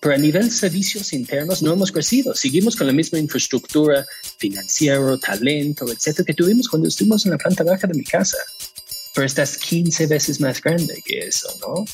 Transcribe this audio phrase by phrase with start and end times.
[0.00, 2.34] Pero a nivel servicios internos no hemos crecido.
[2.34, 4.06] Seguimos con la misma infraestructura
[4.38, 8.38] financiero, talento, etcétera, que tuvimos cuando estuvimos en la planta baja de mi casa.
[9.14, 11.84] Pero estás 15 veces más grande que eso, ¿no?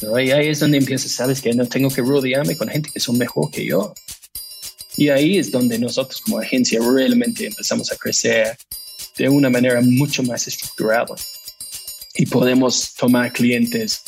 [0.00, 0.18] ¿No?
[0.18, 3.18] Y ahí es donde empiezas, sabes que no tengo que rodearme con gente que son
[3.18, 3.92] mejor que yo.
[4.96, 8.56] Y ahí es donde nosotros como agencia realmente empezamos a crecer
[9.16, 11.14] de una manera mucho más estructurada
[12.18, 14.02] y podemos tomar clientes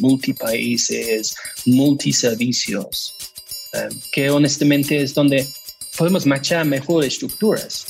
[0.00, 1.34] multipaíses,
[1.66, 3.12] multiservicios,
[3.74, 5.44] um, que honestamente es donde
[5.98, 7.86] podemos machar mejor estructuras.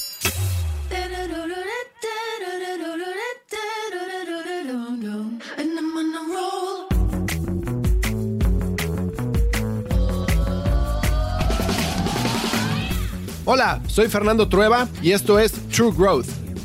[13.45, 16.46] Hola, soy Fernando Trueba y esto es True Growth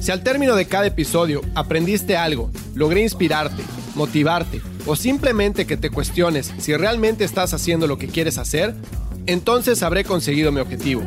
[0.00, 3.62] Si al término de cada episodio aprendiste algo, logré inspirarte,
[3.94, 8.74] motivarte o simplemente que te cuestiones si realmente estás haciendo lo que quieres hacer,
[9.26, 11.02] entonces habré conseguido mi objetivo.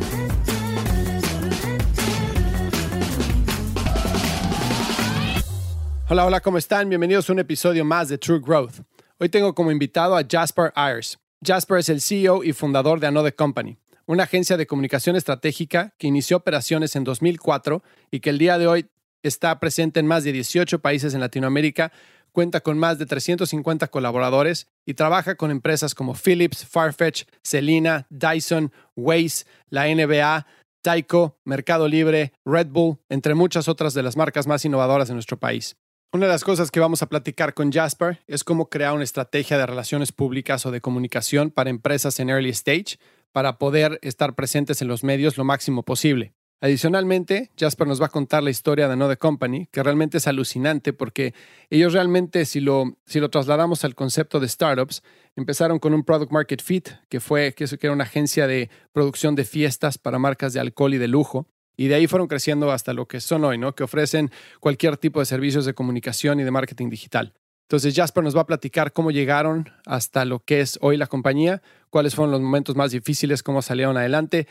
[6.09, 6.89] Hola, hola, ¿cómo están?
[6.89, 8.81] Bienvenidos a un episodio más de True Growth.
[9.17, 11.17] Hoy tengo como invitado a Jasper Ayers.
[11.43, 13.77] Jasper es el CEO y fundador de Another Company,
[14.11, 18.67] una agencia de comunicación estratégica que inició operaciones en 2004 y que el día de
[18.67, 18.89] hoy
[19.23, 21.93] está presente en más de 18 países en Latinoamérica,
[22.33, 28.73] cuenta con más de 350 colaboradores y trabaja con empresas como Philips, Farfetch, Celina, Dyson,
[28.97, 30.45] Waze, la NBA,
[30.81, 35.37] Taiko, Mercado Libre, Red Bull, entre muchas otras de las marcas más innovadoras de nuestro
[35.37, 35.77] país.
[36.11, 39.57] Una de las cosas que vamos a platicar con Jasper es cómo crear una estrategia
[39.57, 42.97] de relaciones públicas o de comunicación para empresas en early stage
[43.31, 46.33] para poder estar presentes en los medios lo máximo posible.
[46.63, 50.93] Adicionalmente, Jasper nos va a contar la historia de No Company, que realmente es alucinante
[50.93, 51.33] porque
[51.71, 55.01] ellos realmente, si lo, si lo trasladamos al concepto de startups,
[55.35, 59.43] empezaron con un product market fit, que fue que era una agencia de producción de
[59.43, 61.47] fiestas para marcas de alcohol y de lujo.
[61.77, 63.73] Y de ahí fueron creciendo hasta lo que son hoy, ¿no?
[63.73, 67.33] Que ofrecen cualquier tipo de servicios de comunicación y de marketing digital.
[67.71, 71.61] Entonces Jasper nos va a platicar cómo llegaron hasta lo que es hoy la compañía,
[71.89, 74.45] cuáles fueron los momentos más difíciles, cómo salieron adelante.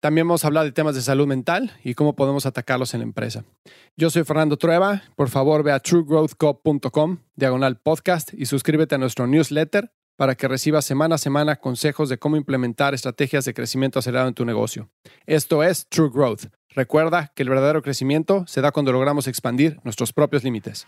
[0.00, 3.04] También vamos a hablar de temas de salud mental y cómo podemos atacarlos en la
[3.04, 3.44] empresa.
[3.98, 5.02] Yo soy Fernando Trueba.
[5.14, 10.86] Por favor, ve a truegrowthco.com, diagonal podcast, y suscríbete a nuestro newsletter para que recibas
[10.86, 14.88] semana a semana consejos de cómo implementar estrategias de crecimiento acelerado en tu negocio.
[15.26, 16.44] Esto es True Growth.
[16.70, 20.86] Recuerda que el verdadero crecimiento se da cuando logramos expandir nuestros propios límites.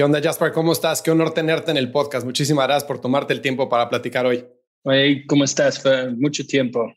[0.00, 0.52] ¿Qué onda, Jasper?
[0.52, 1.02] ¿Cómo estás?
[1.02, 2.24] Qué honor tenerte en el podcast.
[2.24, 4.46] Muchísimas gracias por tomarte el tiempo para platicar hoy.
[4.82, 5.78] Hey, ¿cómo estás?
[5.82, 6.90] Fue mucho tiempo.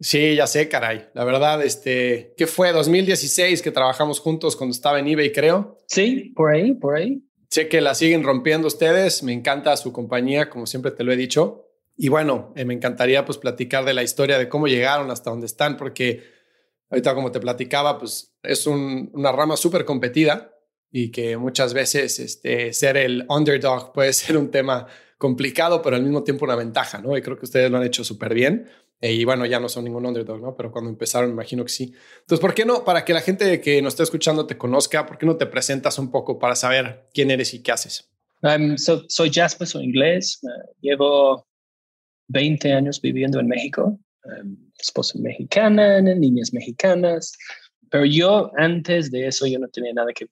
[0.00, 1.04] Sí, ya sé, caray.
[1.12, 2.72] La verdad, este, ¿qué fue?
[2.72, 5.76] 2016 que trabajamos juntos cuando estaba en eBay, creo.
[5.86, 7.22] Sí, por ahí, por ahí.
[7.50, 9.22] Sé que la siguen rompiendo ustedes.
[9.22, 11.68] Me encanta su compañía, como siempre te lo he dicho.
[11.94, 15.44] Y bueno, eh, me encantaría pues platicar de la historia de cómo llegaron hasta donde
[15.44, 16.22] están, porque
[16.88, 20.55] ahorita como te platicaba, pues es una rama súper competida
[20.90, 24.86] y que muchas veces este, ser el underdog puede ser un tema
[25.18, 27.16] complicado, pero al mismo tiempo una ventaja, ¿no?
[27.16, 28.68] Y creo que ustedes lo han hecho súper bien.
[29.00, 30.56] Eh, y bueno, ya no son ningún underdog, ¿no?
[30.56, 31.92] Pero cuando empezaron, me imagino que sí.
[32.20, 32.84] Entonces, ¿por qué no?
[32.84, 35.98] Para que la gente que nos está escuchando te conozca, ¿por qué no te presentas
[35.98, 38.10] un poco para saber quién eres y qué haces?
[38.42, 40.38] Um, soy Jasper, soy inglés.
[40.42, 40.48] Uh,
[40.80, 41.46] llevo
[42.28, 43.98] 20 años viviendo en México.
[44.24, 47.36] Um, esposa mexicana, niñas mexicanas.
[47.90, 50.26] Pero yo, antes de eso, yo no tenía nada que,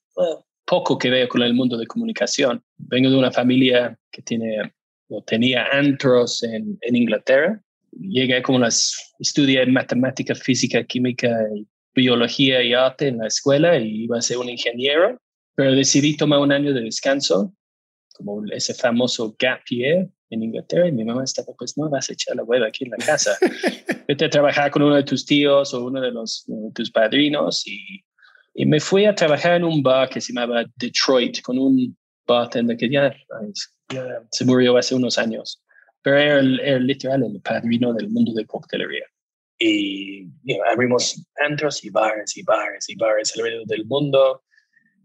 [0.64, 2.62] poco que ver con el mundo de comunicación.
[2.76, 4.72] Vengo de una familia que tiene
[5.08, 7.60] o tenía antros en, en Inglaterra.
[7.92, 11.30] Llegué como las, estudié matemática, física, química,
[11.94, 15.20] biología y arte en la escuela y iba a ser un ingeniero,
[15.54, 17.54] pero decidí tomar un año de descanso,
[18.14, 22.12] como ese famoso gap year, en Inglaterra y mi mamá estaba, pues no vas a
[22.12, 23.36] echar la hueva aquí en la casa.
[24.08, 27.66] Vete a trabajar con uno de tus tíos o uno de, los, de tus padrinos
[27.66, 28.04] y,
[28.54, 32.76] y, me fui a trabajar en un bar que se llamaba Detroit con un bartender
[32.76, 33.14] que ya,
[33.90, 35.62] ya se murió hace unos años,
[36.02, 39.04] pero era, era literal el padrino del mundo de coctelería
[39.58, 40.26] y
[40.72, 44.42] abrimos antros y bares y bares y bares alrededor del mundo.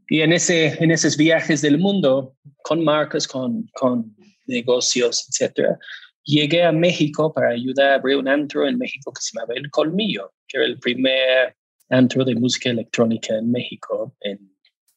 [0.08, 4.16] Y en, ese, en esos viajes del mundo, con marcas, con, con
[4.50, 5.78] negocios, etcétera,
[6.24, 9.70] llegué a México para ayudar a abrir un antro en México que se llamaba El
[9.72, 11.56] Colmillo, que era el primer
[11.90, 14.40] antro de música electrónica en México, en,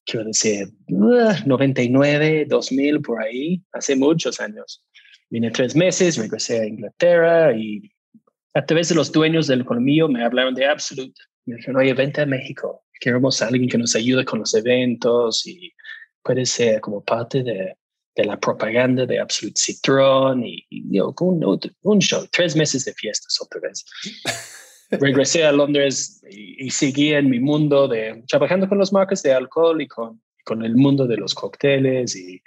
[0.04, 4.84] quiero decir, 99, 2000, por ahí, hace muchos años.
[5.30, 7.90] Vine tres meses, regresé a Inglaterra y
[8.52, 11.18] a través de los dueños del Colmillo me hablaron de Absolute.
[11.46, 12.84] Me dijeron, oye, vente a México.
[13.00, 15.72] Queremos a alguien que nos ayude con los eventos y
[16.22, 17.74] puede ser como parte de,
[18.14, 20.66] de la propaganda de Absolute Citrón y,
[21.00, 23.84] un, un, show, tres meses de fiestas otra vez.
[24.90, 29.80] Regresé a Londres y, seguí en mi mundo de trabajando con los marcas de alcohol
[29.80, 32.42] y con, con el mundo de los cócteles y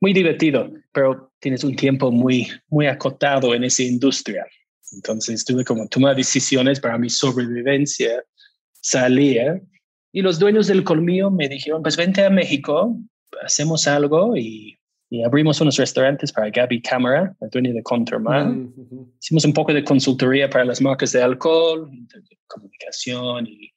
[0.00, 4.46] muy divertido, pero tienes un tiempo muy, muy acotado en esa industria.
[4.92, 8.24] Entonces tuve como tomar decisiones para mi sobrevivencia,
[8.80, 9.60] salía
[10.12, 12.96] y los dueños del colmillo me dijeron, pues vente a México,
[13.44, 14.77] hacemos algo y,
[15.24, 18.72] abrimos unos restaurantes para Gaby Cámara, la dueña de Conterman.
[18.76, 21.90] Mm, Hicimos un poco de consultoría para las marcas de alcohol,
[22.46, 23.72] comunicación y,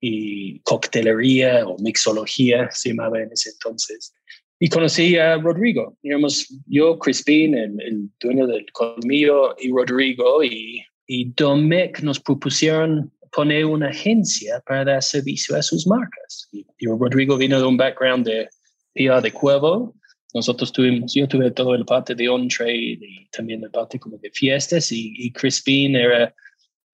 [0.00, 4.14] y coctelería o mixología, se llamaba en ese entonces.
[4.58, 10.82] Y conocí a Rodrigo, digamos, yo, Crispin, el, el dueño del colmillo, y Rodrigo, y,
[11.06, 16.48] y Domecq nos propusieron poner una agencia para dar servicio a sus marcas.
[16.52, 18.48] Y, Rodrigo vino de un background de
[18.94, 19.94] PR de Cuervo.
[20.36, 24.30] Nosotros tuvimos, yo tuve todo el parte de on-trade y también el parte como de
[24.30, 24.92] fiestas.
[24.92, 26.34] Y, y Crispin era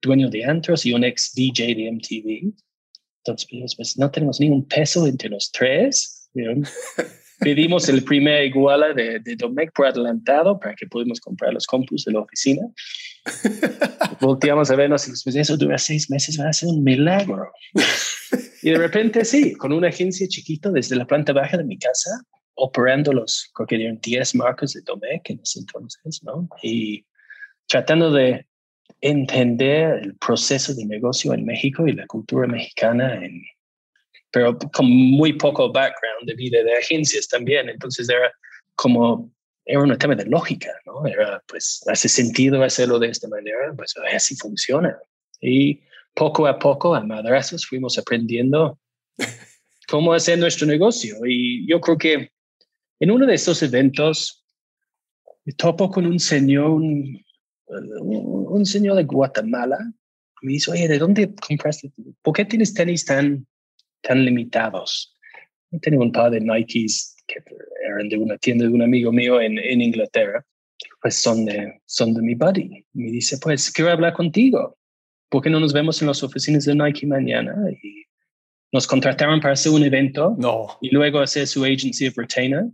[0.00, 2.54] dueño de antros y un ex DJ de MTV.
[3.24, 6.30] Entonces, pues no tenemos ni un peso entre los tres.
[7.40, 12.04] Pedimos el primer iguala de, de Domecq por adelantado para que pudimos comprar los compus
[12.04, 12.62] de la oficina.
[14.20, 17.50] Volteamos a vernos y después eso dura seis meses, va a ser un milagro.
[18.62, 22.10] y de repente sí, con una agencia chiquita desde la planta baja de mi casa,
[22.54, 26.48] operando los, creo que eran 10 marcas de Domecq en ese entonces, ¿no?
[26.62, 27.04] Y
[27.66, 28.46] tratando de
[29.00, 33.42] entender el proceso de negocio en México y la cultura mexicana en,
[34.32, 37.68] pero con muy poco background de vida de agencias también.
[37.68, 38.32] Entonces era
[38.74, 39.30] como,
[39.64, 41.06] era un tema de lógica, ¿no?
[41.06, 44.98] Era, pues, hace sentido hacerlo de esta manera, pues así funciona.
[45.40, 45.80] Y
[46.14, 48.78] poco a poco, a madrazos, fuimos aprendiendo
[49.88, 51.16] cómo hacer nuestro negocio.
[51.26, 52.30] Y yo creo que
[53.02, 54.44] en uno de esos eventos,
[55.44, 57.20] me topo con un señor, un,
[57.66, 59.78] un señor de Guatemala.
[60.42, 61.92] Me dice, oye, ¿de dónde compraste?
[62.22, 63.46] ¿Por qué tienes tenis tan
[64.02, 65.14] tan limitados.
[65.80, 67.42] tenía un par de Nikes que
[67.88, 70.44] eran de una tienda de un amigo mío en, en Inglaterra,
[71.00, 72.84] pues son de, son de mi buddy.
[72.92, 74.76] Me dice, pues quiero hablar contigo.
[75.30, 77.54] ¿Por qué no nos vemos en las oficinas de Nike mañana?
[77.82, 78.04] Y
[78.70, 80.78] nos contrataron para hacer un evento no.
[80.82, 82.64] y luego hacer su agency of retainer.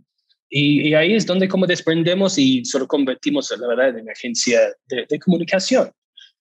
[0.49, 5.19] Y, ahí es donde como desprendemos y solo convertimos, la verdad, en agencia de, de
[5.19, 5.91] comunicación,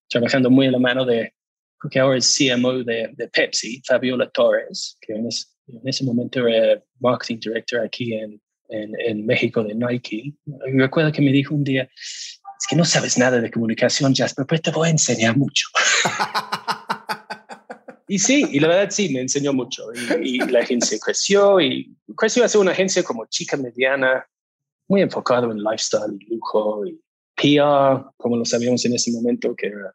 [0.09, 1.35] trabajando muy a la mano de,
[1.81, 5.29] porque ahora es CMO de, de Pepsi, Fabiola Torres, que en,
[5.85, 10.17] ese momento era marketing director aquí en, en, en, México de Nike.
[10.17, 10.35] Y
[10.79, 14.62] recuerdo que me dijo un día, es que no sabes nada de comunicación, Jasper, pues
[14.62, 15.69] te voy a enseñar mucho.
[18.09, 19.85] y sí, y la verdad sí, me enseñó mucho.
[20.23, 24.27] Y, la agencia creció y creció a ser una agencia como chica mediana,
[24.88, 27.00] muy enfocado en lifestyle y lujo y
[27.37, 29.95] PR, como lo sabíamos en ese momento, que era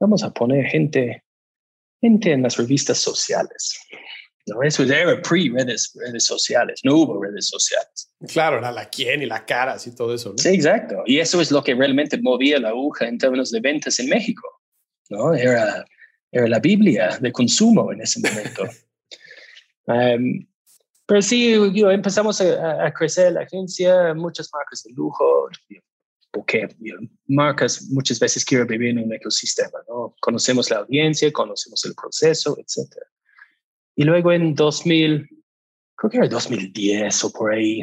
[0.00, 1.24] vamos a poner gente,
[2.00, 3.78] gente en las revistas sociales.
[4.46, 8.12] No, eso era pre-redes redes sociales, no hubo redes sociales.
[8.28, 10.34] Claro, era la quién y la cara y todo eso.
[10.36, 11.02] Sí, exacto.
[11.04, 14.48] Y eso es lo que realmente movía la aguja en términos de ventas en México.
[15.10, 15.34] ¿no?
[15.34, 15.84] Era,
[16.36, 18.64] era la Biblia de consumo en ese momento.
[19.86, 20.46] um,
[21.06, 25.48] pero sí, empezamos a, a, crecer la agencia, muchas marcas de lujo,
[26.32, 26.68] porque
[27.28, 30.14] marcas muchas veces quieren vivir en un ecosistema, ¿no?
[30.20, 32.92] Conocemos la audiencia, conocemos el proceso, etc.
[33.94, 35.28] Y luego en 2000,
[35.96, 37.80] creo que era 2010 o por ahí,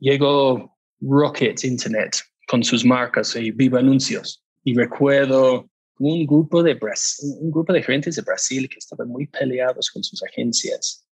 [0.00, 4.42] llegó Rocket Internet con sus marcas y Viva Anuncios.
[4.64, 6.78] Y recuerdo un grupo de
[7.22, 11.06] un grupo de gerentes de Brasil que estaban muy peleados con sus agencias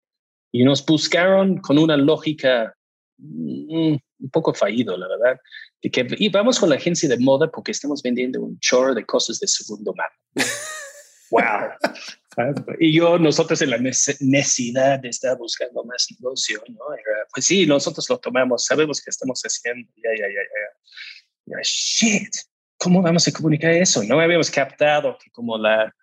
[0.52, 2.74] y nos buscaron con una lógica
[3.18, 5.40] mm, un poco fallido, la verdad.
[5.82, 9.04] De que, y vamos con la agencia de moda porque estamos vendiendo un chorro de
[9.04, 10.14] cosas de segundo mano.
[11.30, 11.70] wow.
[12.78, 16.94] Y yo, nosotros en la necesidad de estar buscando más negocio, ¿no?
[16.94, 20.42] Era, pues sí, nosotros lo tomamos, sabemos que estamos haciendo, ya, ya, ya,
[21.46, 21.56] ya.
[21.62, 22.30] Shit,
[22.80, 24.02] ¿cómo vamos a comunicar eso?
[24.04, 25.94] No habíamos captado que como la,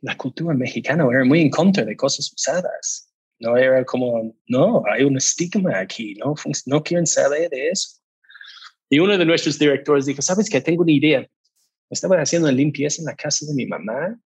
[0.00, 3.12] la cultura mexicana era muy en contra de cosas usadas.
[3.38, 6.34] No era como, no, hay un estigma aquí, no,
[6.66, 8.00] no quieren saber de eso.
[8.90, 10.60] Y uno de nuestros directores dijo, ¿sabes qué?
[10.60, 11.26] Tengo una idea.
[11.90, 14.18] Estaba haciendo limpieza en la casa de mi mamá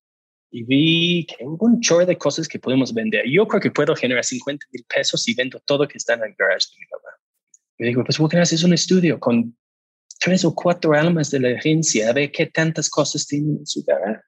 [0.50, 3.25] y vi que hay un chorro de cosas que podemos vender.
[3.28, 6.35] Yo creo que puedo generar 50 mil pesos si vendo todo que está en el
[6.38, 7.16] garage de mi mamá.
[7.78, 9.54] Me digo, pues, ¿por qué no haces un estudio con
[10.21, 13.83] tres o cuatro almas de la agencia a ver qué tantas cosas tienen en su
[13.85, 14.23] garage?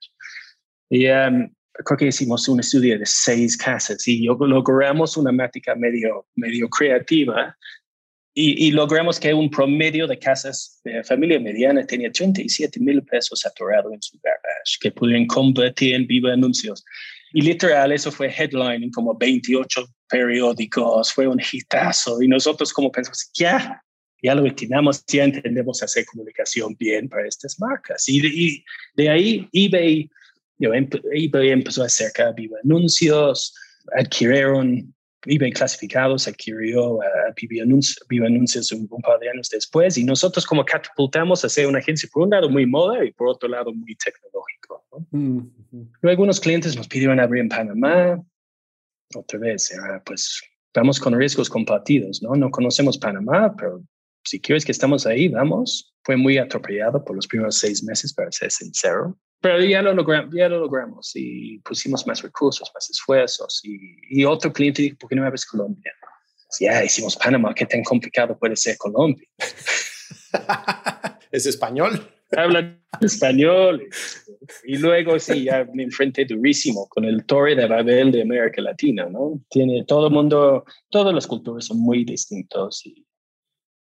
[0.90, 6.26] Y um, creo que hicimos un estudio de seis casas y logramos una mática medio,
[6.34, 7.56] medio creativa
[8.34, 13.92] y, logramos que un promedio de casas de familia mediana tenía 37 mil pesos atorado
[13.92, 16.82] en su garage que pudieron convertir en viva anuncios.
[17.34, 22.22] Y literal, eso fue headline en como 28 periódicos, fue un hitazo.
[22.22, 23.82] Y nosotros como pensamos, ya,
[24.22, 28.08] ya lo entendemos, ya entendemos hacer comunicación bien para estas marcas.
[28.08, 28.64] Y de, y
[28.94, 30.08] de ahí eBay,
[30.58, 33.54] eBay empezó a acercar viva anuncios,
[33.96, 34.94] adquirieron
[35.26, 41.44] eBay Clasificados adquirió a Viva Anuncios, un, par de años después y nosotros como catapultamos
[41.44, 44.84] a ser una agencia por un lado muy moda y por otro lado muy tecnológico.
[46.02, 48.20] algunos clientes nos pidieron abrir en Panamá.
[49.14, 49.72] Otra vez,
[50.04, 50.42] pues
[50.74, 52.34] vamos con riesgos compartidos, ¿no?
[52.34, 53.82] No conocemos Panamá, pero
[54.24, 55.94] si quieres que estamos ahí, vamos.
[56.04, 59.16] Fue muy atropellado por los primeros seis meses, para ser sincero.
[59.40, 63.60] Pero ya lo, logramos, ya lo logramos y pusimos más recursos, más esfuerzos.
[63.64, 65.92] Y, otro cliente dijo, ¿por qué no abres Colombia?
[66.60, 69.26] Ya hicimos Panamá, ¿qué tan complicado puede ser Colombia?
[71.32, 72.08] ¿Es español?
[72.36, 73.88] Habla español.
[74.64, 79.06] Y luego sí, ya me enfrenté durísimo con el Torre de Babel de América Latina,
[79.06, 79.40] ¿no?
[79.48, 83.04] Tiene todo el mundo, todas las culturas son muy distintos y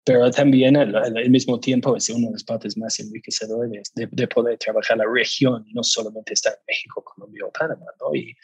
[0.05, 4.97] pero también al, mismo tiempo es una de las partes más enriquecedoras de, poder trabajar
[4.97, 8.13] la región, no solamente estar en México, Colombia o Panamá, ¿no?
[8.13, 8.35] Y,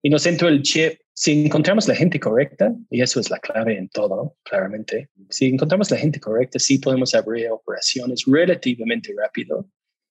[0.00, 3.76] y nos entró el chip, si encontramos la gente correcta, y eso es la clave
[3.76, 9.68] en todo, claramente, si encontramos la gente correcta, sí podemos abrir operaciones relativamente rápido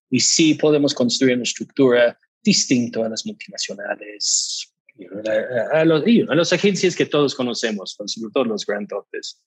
[0.10, 4.74] y sí podemos construir una estructura distinta a las multinacionales,
[5.72, 9.42] a, los, a las agencias que todos conocemos, sobre todo los grandotes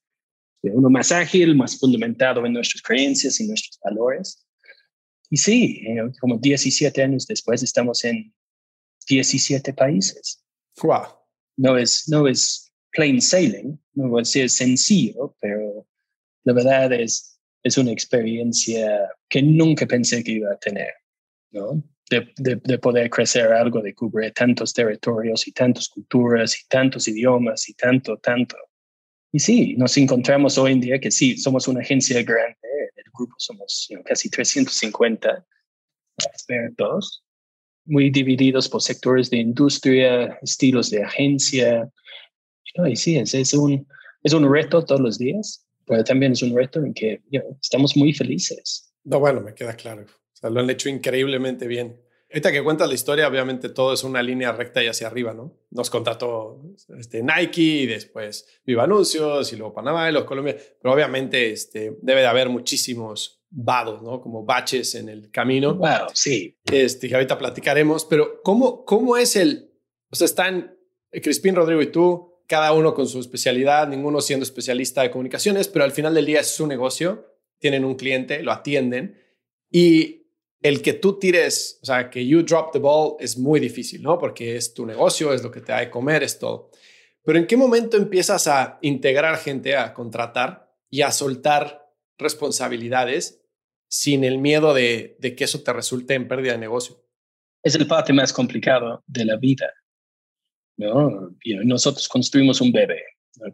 [0.63, 4.47] uno más ágil, más fundamentado en nuestras creencias y nuestros valores.
[5.31, 8.35] Y sí, eh, como 17 años después estamos en
[9.09, 10.45] 17 países.
[10.83, 11.07] Wow.
[11.57, 15.87] No es, no es plain sailing, no va a ser sencillo, pero
[16.45, 20.93] la verdad es, es una experiencia que nunca pensé que iba a tener,
[21.53, 21.83] ¿no?
[22.11, 27.07] De, de, de, poder crecer algo, de cubrir tantos territorios y tantas culturas y tantos
[27.07, 28.57] idiomas y tanto, tanto.
[29.33, 32.57] Y sí, nos encontramos hoy en día que sí, somos una agencia grande,
[32.97, 35.47] el grupo somos casi 350
[36.27, 37.23] expertos,
[37.85, 41.91] muy divididos por sectores de industria, estilos de agencia.
[42.89, 43.87] Y sí, es, es, un,
[44.23, 47.21] es un reto todos los días, pero también es un reto en que
[47.61, 48.93] estamos muy felices.
[49.05, 50.03] No, bueno, me queda claro.
[50.03, 52.01] O sea, lo han hecho increíblemente bien.
[52.31, 55.59] Ahorita que cuentas la historia, obviamente todo es una línea recta y hacia arriba, ¿no?
[55.71, 56.63] Nos contrató
[56.97, 60.57] este, Nike y después Viva Anuncios y luego Panamá y los Colombia.
[60.81, 64.21] Pero obviamente este, debe de haber muchísimos vados, ¿no?
[64.21, 65.75] Como baches en el camino.
[65.75, 66.57] Wow, sí.
[66.71, 69.73] Este, ahorita platicaremos, pero ¿cómo, cómo es el...
[70.11, 70.77] O sea, están
[71.11, 75.85] Crispín, Rodrigo y tú, cada uno con su especialidad, ninguno siendo especialista de comunicaciones, pero
[75.85, 77.27] al final del día es su negocio,
[77.59, 79.21] tienen un cliente, lo atienden
[79.71, 80.20] y
[80.63, 84.19] el que tú tires, o sea, que you drop the ball es muy difícil, ¿no?
[84.19, 86.71] Porque es tu negocio, es lo que te da de comer, es todo.
[87.25, 91.89] Pero ¿en qué momento empiezas a integrar gente, a contratar y a soltar
[92.19, 93.43] responsabilidades
[93.89, 97.03] sin el miedo de, que eso te resulte en pérdida de negocio?
[97.63, 99.71] Es el parte más complicado de la vida.
[100.77, 101.35] ¿no?
[101.65, 103.03] nosotros construimos un bebé.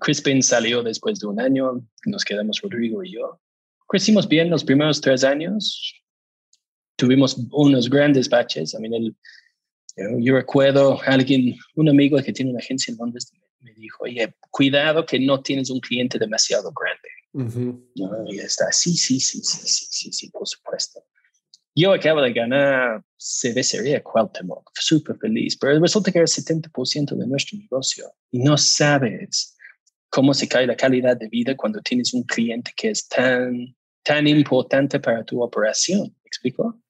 [0.01, 3.41] Crispin salió después de un año, nos quedamos Rodrigo y yo.
[3.89, 5.93] Crecimos bien los primeros tres años,
[6.97, 8.75] tuvimos unos grandes baches.
[8.75, 9.17] I mean, el,
[10.23, 15.07] yo recuerdo alguien, un amigo que tiene una agencia en Londres, me dijo, oye, cuidado
[15.07, 17.09] que no tienes un cliente demasiado grande.
[18.27, 21.01] Y está, sí, sí, sí, sí, sí, sí, sí, por supuesto.
[21.75, 27.27] Yo acabo de ganar cervecería Cuauhtémoc, súper feliz, pero resulta que era el 70% de
[27.27, 29.57] nuestro negocio y no sabes
[30.09, 34.27] cómo se cae la calidad de vida cuando tienes un cliente que es tan, tan
[34.27, 36.05] importante para tu operación.
[36.05, 36.81] ¿Me explico?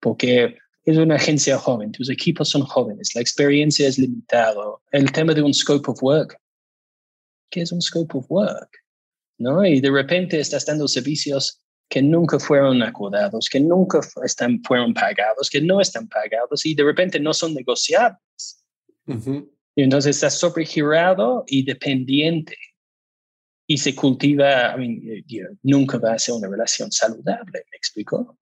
[0.00, 4.54] Porque es una agencia joven, tus equipos son jóvenes, la experiencia es limitada.
[4.92, 6.38] El tema de un scope of work.
[7.50, 8.70] ¿Qué es un scope of work?
[9.38, 9.64] ¿No?
[9.64, 15.50] Y de repente estás dando servicios que nunca fueron acordados, que nunca están, fueron pagados,
[15.50, 18.64] que no están pagados y de repente no son negociables.
[19.74, 22.56] Y entonces estás sobregirado y dependiente.
[23.66, 25.22] Y se cultiva, I
[25.62, 28.38] nunca va a ser una relación saludable, ¿me explico?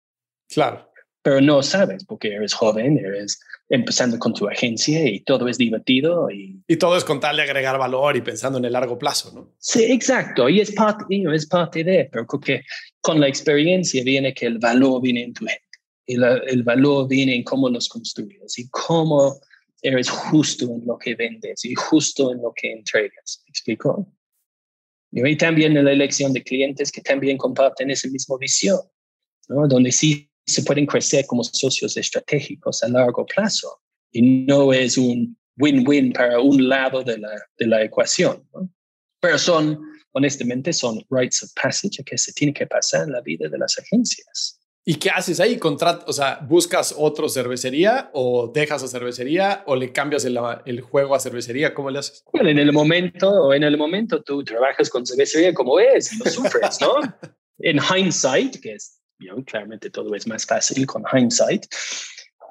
[0.54, 0.94] Claro
[1.24, 6.30] pero no sabes porque eres joven, eres empezando con tu agencia y todo es divertido.
[6.30, 9.54] Y, y todo es contarle agregar valor y pensando en el largo plazo, ¿no?
[9.58, 10.50] Sí, exacto.
[10.50, 12.60] Y es parte, es parte de, pero que
[13.00, 15.62] con la experiencia viene que el valor viene en tu gente.
[16.04, 19.40] Y el valor viene en cómo los construyes y cómo
[19.80, 23.42] eres justo en lo que vendes y justo en lo que entregas.
[23.46, 24.12] ¿Me explico?
[25.10, 28.80] Y también en la elección de clientes que también comparten esa misma visión,
[29.48, 29.66] ¿no?
[29.66, 33.80] donde sí se pueden crecer como socios estratégicos a largo plazo
[34.12, 38.46] y no es un win-win para un lado de la, de la ecuación.
[39.20, 39.80] Pero son,
[40.12, 43.78] honestamente, son rights of passage que se tiene que pasar en la vida de las
[43.78, 44.60] agencias.
[44.86, 45.56] ¿Y qué haces ahí?
[45.56, 50.82] Contrat o sea, ¿buscas otro cervecería o dejas a cervecería o le cambias el, el,
[50.82, 51.72] juego a cervecería?
[51.72, 52.22] ¿Cómo le haces?
[52.30, 56.82] Bueno, en el momento, en el momento tú trabajas con cervecería como es lo sufres,
[56.82, 56.96] ¿no?
[57.60, 59.00] en hindsight, que es
[59.46, 61.66] claramente todo es más fácil con hindsight.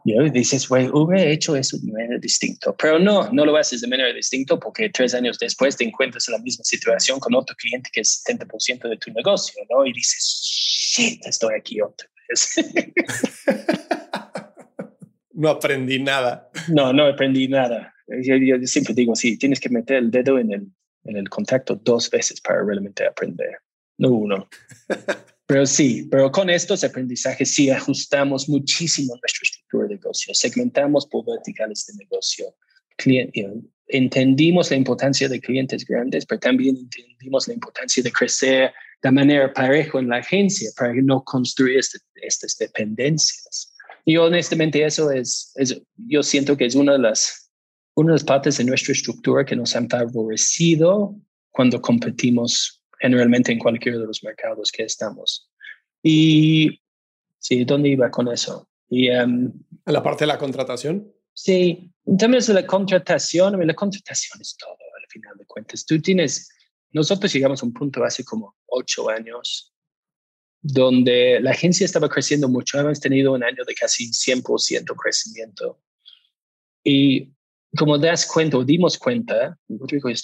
[0.06, 2.76] You dices, güey, hubiera hecho eso de manera distinta.
[2.76, 6.34] Pero no, no lo haces de manera distinta porque tres años después te encuentras en
[6.34, 9.86] la misma situación con otro cliente que es 70% de tu negocio, ¿no?
[9.86, 12.56] Y dices, shit, estoy aquí otra vez.
[15.32, 16.50] no aprendí nada.
[16.68, 17.94] No, no aprendí nada.
[18.08, 20.68] Yo, yo, siempre digo, sí, tienes que meter el dedo en el,
[21.06, 23.60] en el contacto dos veces para realmente aprender,
[23.98, 24.50] no uno.
[25.46, 31.26] Pero sí, pero con estos aprendizajes sí ajustamos muchísimo nuestra estructura de negocio, segmentamos por
[31.26, 32.56] verticales de negocio.
[33.88, 39.52] entendimos la importancia de clientes grandes, pero también entendimos la importancia de crecer de manera
[39.52, 43.74] pareja en la agencia para no construir este, estas dependencias.
[44.06, 47.52] Y honestamente eso es, es, yo siento que es una de, las,
[47.96, 51.16] una de las partes de nuestra estructura que nos han favorecido
[51.52, 55.52] cuando competimos generalmente en cualquiera de los mercados que estamos.
[56.02, 56.80] Y
[57.38, 58.70] sí, ¿dónde iba con eso?
[58.90, 59.52] Y, um,
[59.86, 61.14] ¿En la parte de la contratación?
[61.34, 65.86] Sí, en términos de la contratación, la contratación es todo al final de cuentas.
[65.86, 66.48] Tú tienes,
[66.92, 69.74] nosotros llegamos a un punto hace como ocho años
[70.62, 72.80] donde la agencia estaba creciendo mucho.
[72.80, 75.82] Hemos tenido un año de casi 100% crecimiento.
[76.86, 77.33] Y
[77.78, 80.24] como das cuenta o dimos cuenta, Rodrigo es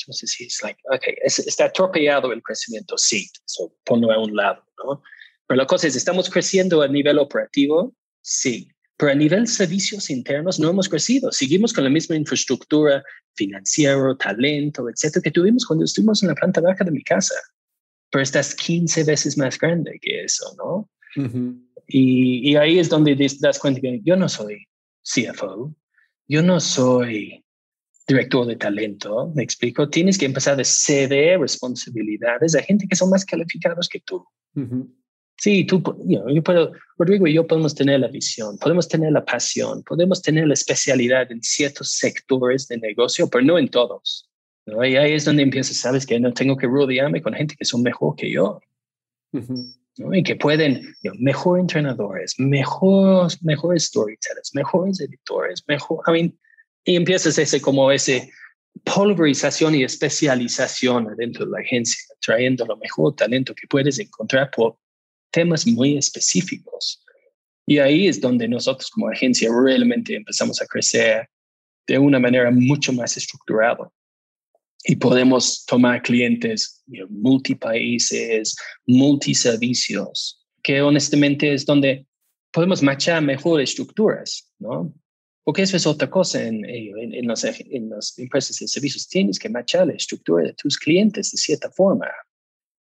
[0.64, 5.02] like, okay, está atropellado el crecimiento, sí, eso ponlo a un lado, ¿no?
[5.48, 7.96] Pero la cosa es, ¿estamos creciendo a nivel operativo?
[8.22, 8.70] Sí.
[8.98, 11.32] Pero a nivel servicios internos no hemos crecido.
[11.32, 16.62] Seguimos con la misma infraestructura financiera, talento, etcétera, que tuvimos cuando estuvimos en la planta
[16.62, 17.34] baja de mi casa.
[18.12, 20.90] Pero estás 15 veces más grande que eso, ¿no?
[21.88, 24.68] y, y ahí es donde das cuenta que yo no soy
[25.02, 25.74] CFO,
[26.30, 27.44] yo no soy
[28.08, 33.10] director de talento, me explico, tienes que empezar a ceder responsabilidades a gente que son
[33.10, 34.26] más calificados que tú.
[35.38, 39.84] Sí, tú, yo puedo, Rodrigo y yo podemos tener la visión, podemos tener la pasión,
[39.84, 44.30] podemos tener la especialidad en ciertos sectores de negocio, pero no en todos.
[44.66, 44.86] ¿no?
[44.86, 47.82] Y ahí es donde empiezas, sabes que no tengo que rodearme con gente que son
[47.82, 48.60] mejor que yo.
[50.14, 56.40] Y que pueden, mejor entrenadores, mejor, mejores storytellers, mejores editores, mejor, I mean,
[56.86, 58.32] y empiezas ese como ese
[58.84, 64.78] pulverización y especialización dentro de la agencia, trayendo lo mejor talento que puedes encontrar por
[65.32, 67.04] temas muy específicos.
[67.66, 71.30] Y ahí es donde nosotros como agencia realmente empezamos a crecer
[71.86, 73.92] de una manera mucho más estructurada.
[74.86, 78.56] Y podemos tomar clientes multipaíses,
[78.88, 82.06] multiservicios, que honestamente es donde
[82.52, 84.94] podemos machar mejor estructuras, ¿no?
[85.44, 89.08] Porque eso es otra cosa en, en, en, los, en las empresas de servicios.
[89.08, 92.08] Tienes que machar la estructura de tus clientes de cierta forma.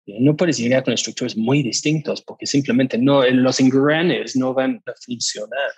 [0.07, 4.93] No puedes llegar con estructuras muy distintos porque simplemente no, los engranes no van a
[5.05, 5.71] funcionar.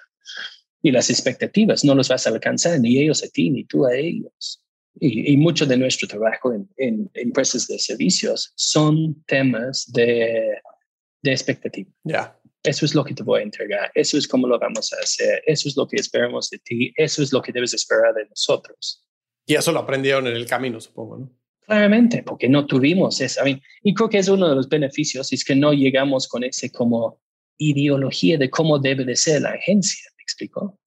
[0.82, 3.94] Y las expectativas no los vas a alcanzar, ni ellos a ti, ni tú a
[3.94, 4.63] ellos.
[5.00, 10.58] Y, mucho de nuestro trabajo en, en, empresas de servicios son temas de,
[11.22, 11.90] de expectativa.
[12.04, 12.38] Ya.
[12.62, 15.42] Eso es lo que te voy a entregar, eso es cómo lo vamos a hacer,
[15.44, 19.04] eso es lo que esperamos de ti, eso es lo que debes esperar de nosotros.
[19.44, 21.38] Y eso lo aprendieron en el camino, supongo, ¿no?
[21.66, 23.42] Claramente, porque no tuvimos eso.
[23.82, 27.20] y creo que es uno de los beneficios, es que no llegamos con ese como
[27.58, 30.78] ideología de cómo debe de ser la agencia, ¿me explico?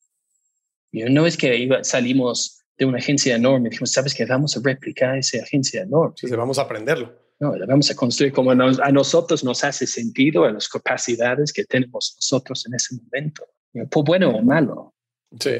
[0.92, 4.26] No es que salimos de una agencia enorme dijimos, ¿sabes qué?
[4.26, 6.16] Vamos a replicar esa agencia enorme.
[6.18, 7.12] Sí, vamos a aprenderlo.
[7.40, 11.64] No, la vamos a construir como a nosotros nos hace sentido, a las capacidades que
[11.66, 13.46] tenemos nosotros en ese momento,
[13.92, 14.94] por bueno o malo.
[15.40, 15.58] Sí.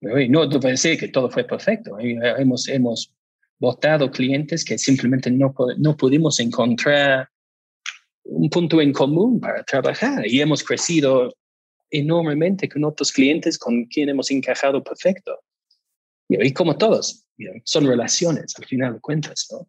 [0.00, 1.98] No, puede decir que todo fue perfecto.
[1.98, 3.12] Hemos, hemos
[3.58, 7.28] votado clientes que simplemente no, no pudimos encontrar
[8.24, 11.34] un punto en común para trabajar y hemos crecido
[11.90, 15.38] enormemente con otros clientes con quien hemos encajado perfecto.
[16.28, 17.26] Y como todos,
[17.64, 19.68] son relaciones al final de cuentas, ¿no?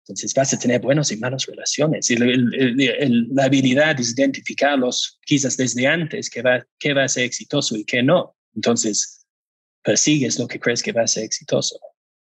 [0.00, 2.08] Entonces vas a tener buenas y malas relaciones.
[2.10, 7.76] Y la habilidad es identificarlos quizás desde antes, que va, que va a ser exitoso
[7.76, 8.36] y que no.
[8.54, 9.26] Entonces
[9.82, 11.78] persigues lo que crees que va a ser exitoso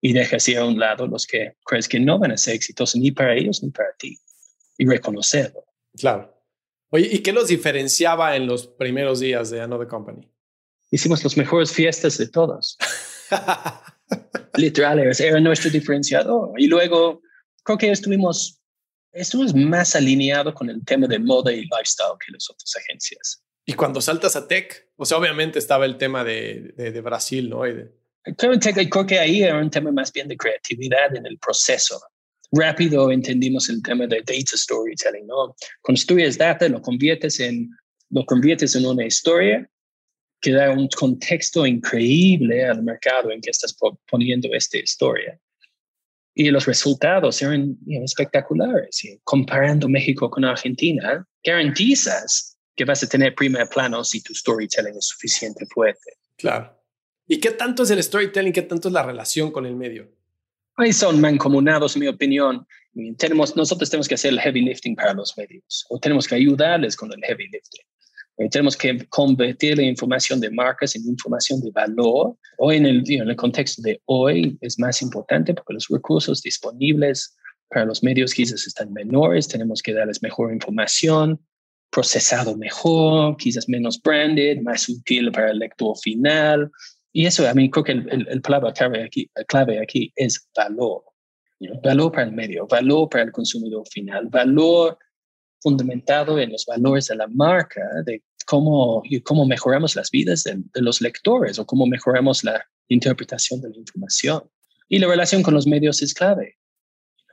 [0.02, 3.00] y dejas ir a un lado los que crees que no van a ser exitosos
[3.02, 4.18] ni para ellos ni para ti.
[4.78, 5.66] Y reconocerlo.
[5.98, 6.34] Claro.
[6.90, 10.32] Oye, ¿y qué los diferenciaba en los primeros días de Another Company?
[10.90, 12.78] Hicimos las mejores fiestas de todos.
[14.56, 16.54] Literal, era nuestro diferenciador.
[16.60, 17.22] Y luego
[17.64, 18.62] creo que estuvimos,
[19.12, 23.44] estuvimos más alineados con el tema de moda y lifestyle que las otras agencias.
[23.66, 27.68] Y cuando saltas a tech, o sea, obviamente estaba el tema de, de, Brasil, ¿no?
[27.68, 27.90] Y
[28.36, 32.00] creo que ahí era un tema más bien de creatividad en el proceso
[32.52, 35.56] rápido entendimos el tema de data storytelling, ¿no?
[35.82, 37.70] Construyes data, lo conviertes en,
[38.10, 39.70] lo conviertes en una historia
[40.40, 43.76] que da un contexto increíble al mercado en que estás
[44.10, 45.40] poniendo esta historia.
[46.34, 49.02] Y los resultados eran espectaculares.
[49.24, 55.08] comparando México con Argentina, garantizas que vas a tener primer plano si tu storytelling es
[55.08, 56.14] suficiente fuerte.
[56.38, 56.80] Claro.
[57.28, 58.54] ¿Y qué tanto es el storytelling?
[58.54, 60.10] ¿Qué tanto es la relación con el medio?
[60.76, 62.68] Ahí son mancomunados, en mi opinión.
[63.18, 66.96] Tenemos, nosotros tenemos que hacer el heavy lifting para los medios o tenemos que ayudarles
[66.96, 67.86] con el heavy lifting.
[68.38, 72.38] Eh, tenemos que convertir la información de marcas en información de valor.
[72.60, 77.36] Hoy en el, en el contexto de hoy es más importante porque los recursos disponibles
[77.70, 81.40] para los medios quizás están menores, tenemos que darles mejor información,
[81.90, 86.72] procesado mejor, quizás menos branded, más útil para el lector final.
[87.12, 88.70] Y eso, a mí creo que el, el, clave,
[89.04, 91.04] aquí, clave aquí es valor.
[91.84, 94.98] Valor para el medio, valor para el consumidor final, valor
[95.62, 101.02] fundamentado en los valores de la marca, de cómo, cómo mejoramos las vidas de, los
[101.02, 104.44] lectores o cómo mejoramos la interpretación de la información.
[104.90, 106.58] Y la relación con los medios es clave.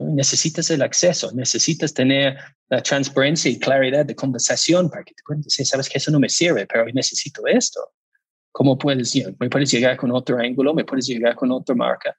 [0.01, 2.37] Necesitas el acceso, necesitas tener
[2.69, 6.19] la transparencia y claridad de conversación para que te puedan decir, sabes que eso no
[6.19, 7.81] me sirve, pero necesito esto.
[8.51, 12.17] ¿Cómo puedes, me puedes llegar con otro ángulo, me puedes llegar con otra marca?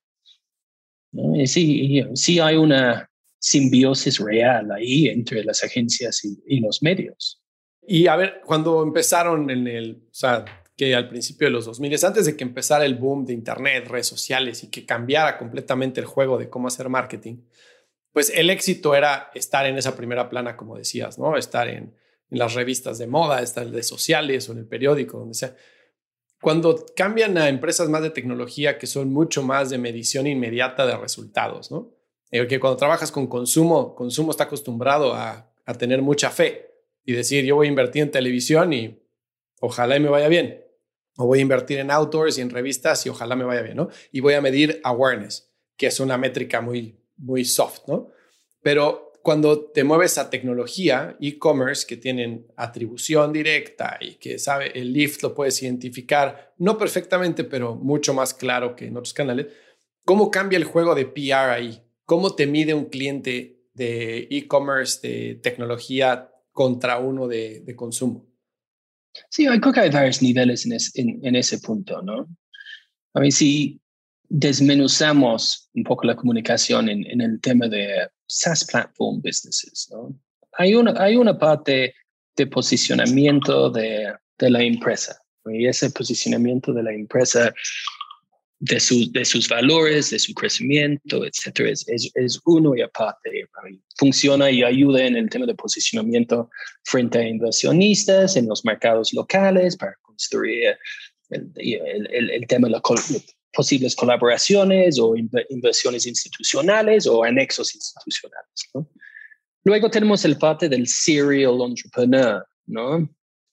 [1.12, 3.10] Y sí, sí hay una
[3.46, 7.44] simbiosis real ahí entre las agencias y, los medios.
[7.88, 12.06] Y a ver, cuando empezaron en el, o sea, que al principio de los 2000,
[12.06, 16.08] antes de que empezara el boom de Internet, redes sociales y que cambiara completamente el
[16.08, 17.44] juego de cómo hacer marketing,
[18.12, 21.38] pues el éxito era estar en esa primera plana, como decías, ¿no?
[21.38, 21.94] Estar en,
[22.32, 25.56] las revistas de moda, estar en redes sociales o en el periódico, donde sea.
[26.42, 30.98] Cuando cambian a empresas más de tecnología que son mucho más de medición inmediata de
[30.98, 31.95] resultados, ¿no?
[32.32, 36.70] Porque cuando trabajas con consumo, consumo está acostumbrado a, tener mucha fe
[37.04, 39.02] y decir, yo voy a invertir en televisión y
[39.62, 40.64] ojalá y me vaya bien.
[41.18, 43.90] O voy a invertir en outdoors y en revistas y ojalá me vaya bien, ¿no?
[44.12, 48.12] Y voy a medir awareness, que es una métrica muy, muy soft, ¿no?
[48.62, 54.94] Pero cuando te mueves a tecnología, e-commerce, que tienen atribución directa y que sabe, el
[54.94, 59.48] lift lo puedes identificar, no perfectamente, pero mucho más claro que en otros canales,
[60.04, 61.85] ¿cómo cambia el juego de PR ahí?
[62.06, 68.26] ¿Cómo te mide un cliente de e-commerce, de tecnología, contra uno de, consumo?
[69.30, 70.66] Sí, creo que hay varios niveles
[70.96, 72.28] en, ese punto, ¿no?
[73.14, 73.82] A mí, si
[74.30, 79.88] desmenuzamos un poco la comunicación en, en el tema de SaaS platform businesses.
[79.92, 80.20] ¿no?
[80.54, 81.94] Hay, una, hay una parte
[82.36, 87.54] de posicionamiento de, de la empresa y ese posicionamiento de la empresa
[88.70, 93.48] de, sus de sus valores, de su crecimiento, etcétera, es, es, uno y aparte.
[93.98, 96.50] Funciona y ayuda en el tema de posicionamiento
[96.84, 100.76] frente a inversionistas en los mercados locales para construir
[101.30, 102.82] el, el, el tema de la
[103.54, 108.70] posibles colaboraciones o inversiones institucionales o anexos institucionales.
[109.64, 113.10] Luego tenemos el parte del serial entrepreneur, ¿no?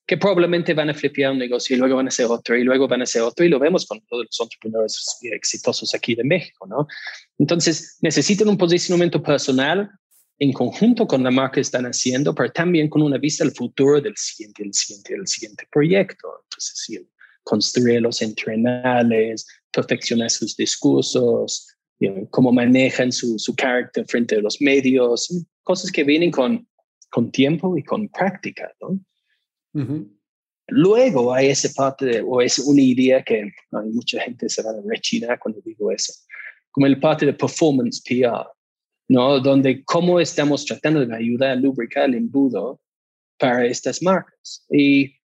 [0.07, 2.89] Que probablemente van a flipear un negocio y luego van a hacer otro y luego
[2.89, 6.67] van a hacer otro y lo vemos con todos los entrepreneurs exitosos aquí de México,
[6.67, 6.87] ¿no?
[7.39, 9.91] Entonces necesitan un posicionamiento personal
[10.39, 14.01] en conjunto con la marca que están haciendo, pero también con una vista al futuro
[14.01, 16.29] del siguiente, el siguiente, el siguiente proyecto.
[16.45, 17.09] Entonces, sí,
[17.45, 21.69] construir los entrenales, perfeccionar sus discursos,
[22.31, 26.67] cómo manejan su, su carácter frente a los medios, cosas que vienen con,
[27.11, 28.99] con tiempo y con práctica, ¿no?
[30.69, 34.81] Luego hay esa parte, o es una idea que hay mucha gente se va a
[34.87, 36.13] rechinar cuando digo eso,
[36.71, 38.47] como el parte de performance PR,
[39.09, 39.41] ¿no?
[39.41, 42.81] Donde cómo estamos tratando de ayudar a lubricar el embudo
[43.39, 44.65] para estas marcas.
[44.71, 45.15] Y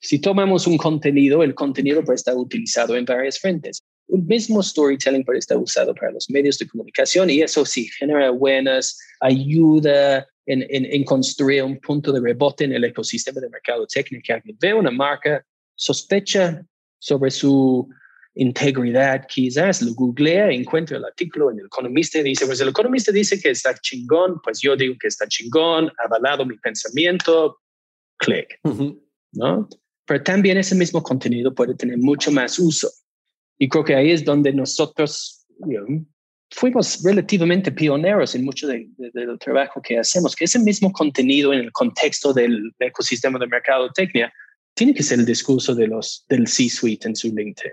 [0.00, 3.80] si tomamos un contenido, el contenido puede estar utilizado en varias frentes.
[4.08, 8.30] Un mismo storytelling puede estar usado para los medios de comunicación y eso sí genera
[8.30, 14.34] buenas, ayuda en, en, construir un punto de rebote en el ecosistema de mercado técnico.
[14.58, 16.64] Ve una marca, sospecha
[16.98, 17.88] sobre su
[18.34, 23.12] integridad, quizás lo googlea, encuentra el artículo en el economista y dice, pues el economista
[23.12, 27.58] dice que está chingón, pues yo digo que está chingón, avalado mi pensamiento,
[28.16, 28.58] clic,
[29.32, 29.68] ¿no?
[30.06, 32.88] Pero también ese mismo contenido puede tener mucho más uso.
[33.58, 35.46] Y creo que ahí es donde nosotros
[36.50, 41.72] fuimos relativamente pioneros en mucho del trabajo que hacemos, que ese mismo contenido en el
[41.72, 44.32] contexto del ecosistema de mercado técnica
[44.74, 47.72] tiene que ser el discurso de los, del C-suite en su LinkedIn.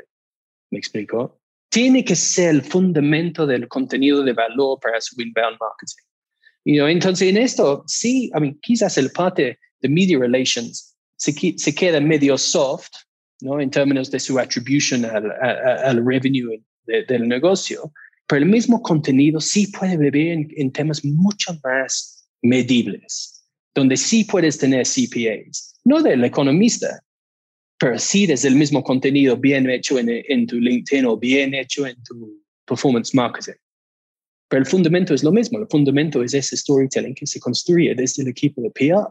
[0.71, 1.39] ¿Me explico?
[1.69, 6.03] Tiene que ser el fundamento del contenido de valor para su inbound marketing.
[6.65, 11.31] You know, entonces, en esto, sí, I mean, quizás el parte de media relations se,
[11.31, 12.89] se queda medio soft,
[13.41, 13.61] ¿no?
[13.61, 17.91] En términos de su attribution al, al revenue del negocio,
[18.27, 24.57] pero el mismo contenido sí puede vivir en, temas mucho más medibles, donde sí puedes
[24.57, 27.03] tener CPAs, no del economista,
[27.77, 31.85] pero sí desde el mismo contenido bien hecho en, en tu LinkedIn o bien hecho
[31.85, 33.53] en tu performance marketing.
[34.47, 38.23] Pero el fundamento es lo mismo, el fundamento es ese storytelling que se construye desde
[38.23, 39.09] el equipo de PR.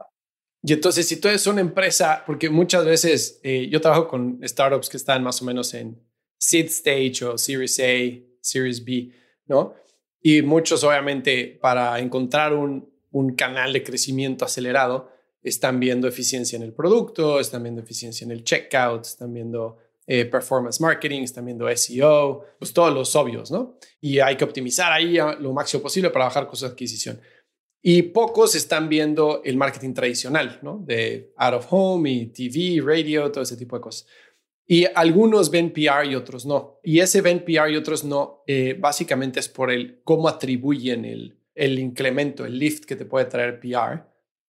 [0.63, 4.89] Y entonces, si tú eres una empresa, porque muchas veces eh, yo trabajo con startups
[4.89, 6.01] que están más o menos en
[6.39, 9.11] seed stage o Series A, Series B,
[9.47, 9.75] ¿no?
[10.21, 15.11] Y muchos, obviamente, para encontrar un, un canal de crecimiento acelerado,
[15.43, 19.77] están viendo eficiencia en el producto, están viendo eficiencia en el checkout, están viendo
[20.07, 23.79] eh, performance marketing, están viendo SEO, pues todos los obvios, ¿no?
[24.01, 27.21] Y hay que optimizar ahí lo máximo posible para bajar costos de adquisición.
[27.81, 30.79] Y pocos están viendo el marketing tradicional, ¿no?
[30.79, 34.07] De out of home y TV, radio, todo ese tipo de cosas.
[34.67, 36.81] Y algunos ven PR y otros no.
[36.83, 41.39] Y ese ven PR y otros no, eh, básicamente es por el cómo atribuyen el,
[41.55, 44.07] el incremento, el lift que te puede traer PR,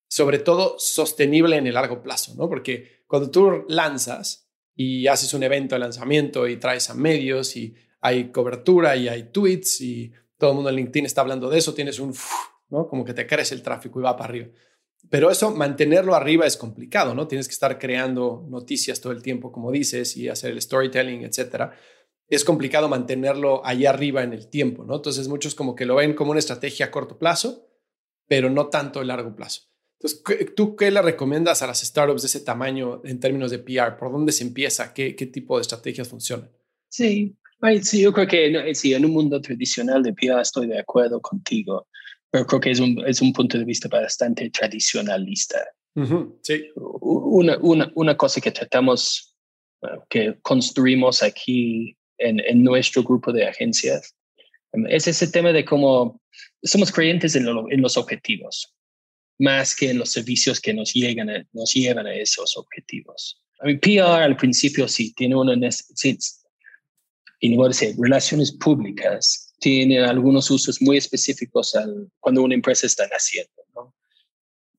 [0.08, 2.48] sobre todo sostenible en el largo plazo, ¿no?
[2.48, 7.76] Porque cuando tú lanzas y haces un evento de lanzamiento y traes a medios y
[8.02, 11.74] hay cobertura y hay tweets y todo el mundo en LinkedIn está hablando de eso,
[11.74, 12.14] tienes un,
[12.70, 12.88] ¿no?
[12.88, 14.48] Como que te crece el tráfico y va para arriba.
[15.10, 17.28] Pero eso, mantenerlo arriba es complicado, ¿no?
[17.28, 21.74] Tienes que estar creando noticias todo el tiempo, como dices, y hacer el storytelling, etcétera.
[22.28, 24.96] Es complicado mantenerlo ahí arriba en el tiempo, ¿no?
[24.96, 27.70] Entonces, muchos como que lo ven como una estrategia a corto plazo,
[28.28, 29.64] pero no tanto a largo plazo.
[30.00, 33.98] Entonces, ¿tú qué le recomiendas a las startups de ese tamaño en términos de PR?
[33.98, 34.94] ¿Por dónde se empieza?
[34.94, 36.50] ¿Qué, qué tipo de estrategias funcionan?
[36.90, 37.36] Sí,
[37.82, 41.88] sí, yo creo que sí, en un mundo tradicional de PR estoy de acuerdo contigo
[42.36, 45.58] pero creo que es un, es un punto de vista bastante tradicionalista.
[46.42, 46.68] sí.
[46.76, 49.34] Una, una, una, cosa que tratamos,
[50.10, 54.14] que construimos aquí en, en, nuestro grupo de agencias,
[54.74, 56.20] em, es ese tema de cómo
[56.62, 58.76] somos creyentes en, en los objetivos,
[59.40, 63.42] más que en los servicios que nos, llegan nos llevan a esos objetivos.
[63.62, 66.20] A mí, PR al principio sí tiene una necesidad,
[67.40, 72.54] y no voy a decir, relaciones públicas tiene algunos usos muy específicos al, cuando una
[72.54, 73.64] empresa está naciendo.
[73.74, 73.96] ¿no?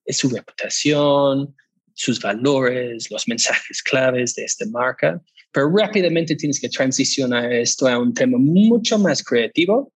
[0.05, 1.57] Es su reputación,
[1.93, 5.21] sus valores, los mensajes claves de esta marca,
[5.51, 9.93] pero rápidamente tienes que transicionar esto a un tema mucho más creativo,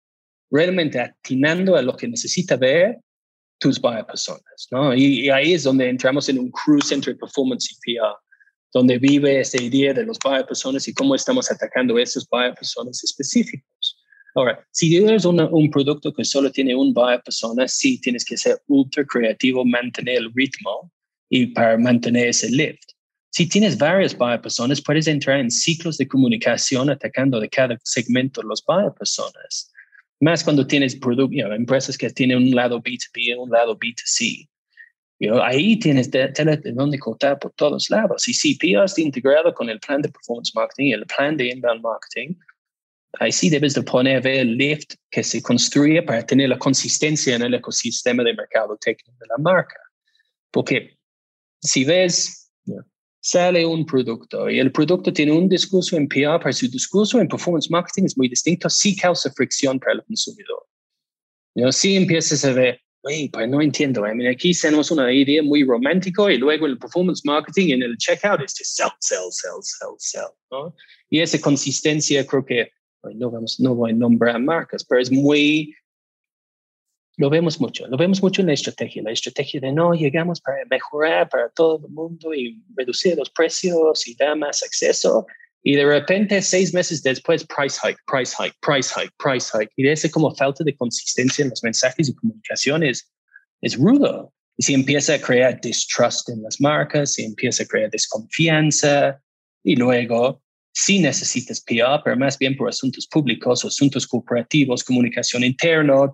[0.50, 2.98] realmente atinando a lo que necesita ver
[3.60, 4.92] tus buyer personas, ¿no?
[4.92, 8.16] Y, ahí es donde entramos en un cruise entre performance y PR,
[8.72, 12.54] donde vive esta idea de los buyer personas y cómo estamos atacando a esos buyer
[12.54, 13.79] personas específicos.
[14.34, 18.62] Ahora, si tienes un producto que solo tiene un buyer persona, sí tienes que ser
[18.68, 20.90] ultra creativo, mantener el ritmo
[21.28, 22.92] y para mantener ese lift.
[23.32, 28.42] Si tienes varias buyer personas, puedes entrar en ciclos de comunicación atacando de cada segmento
[28.42, 29.72] los buyer personas.
[30.20, 30.98] Más cuando tienes
[31.56, 34.48] empresas que tienen un lado B2B y un lado B2C.
[35.42, 36.32] ahí tienes de
[36.74, 38.28] donde cortar por todos lados.
[38.28, 41.48] Y si PR está integrado con el plan de performance marketing y el plan de
[41.48, 42.34] inbound marketing,
[43.18, 47.42] ahí sí debes de poner el lift que se construye para tener la consistencia en
[47.42, 49.76] el ecosistema de mercado técnico de la marca.
[50.50, 50.96] Porque
[51.60, 52.50] si ves,
[53.20, 57.28] sale un producto y el producto tiene un discurso en PR, pero su discurso en
[57.28, 60.66] performance marketing es muy distinto, sí causa fricción para el consumidor.
[61.54, 61.70] ¿no?
[61.72, 64.06] Sí empiezas a ver, pues no entiendo.
[64.06, 67.96] I mean, aquí tenemos una idea muy romántico y luego el performance marketing en el
[67.98, 70.30] checkout es sell, sell, sell, sell, sell.
[70.50, 70.74] ¿no?
[71.10, 72.70] Y esa consistencia creo que
[73.14, 75.74] no, vamos, no voy a nombrar marcas, pero es muy,
[77.16, 80.64] lo vemos mucho, lo vemos mucho en la estrategia, la estrategia de no, llegamos para
[80.70, 85.26] mejorar para todo el mundo y reducir los precios y dar más acceso.
[85.62, 89.70] Y de repente, seis meses después, price hike, price hike, price hike, price hike.
[89.76, 93.12] Y de ese como falta de consistencia en los mensajes y comunicaciones
[93.60, 94.32] es rudo.
[94.56, 99.20] Y si empieza a crear distrust en las marcas, si empieza a crear desconfianza,
[99.62, 100.42] y luego
[100.84, 106.10] si necesitas PR, pero más bien por asuntos públicos, asuntos corporativos, comunicación interna,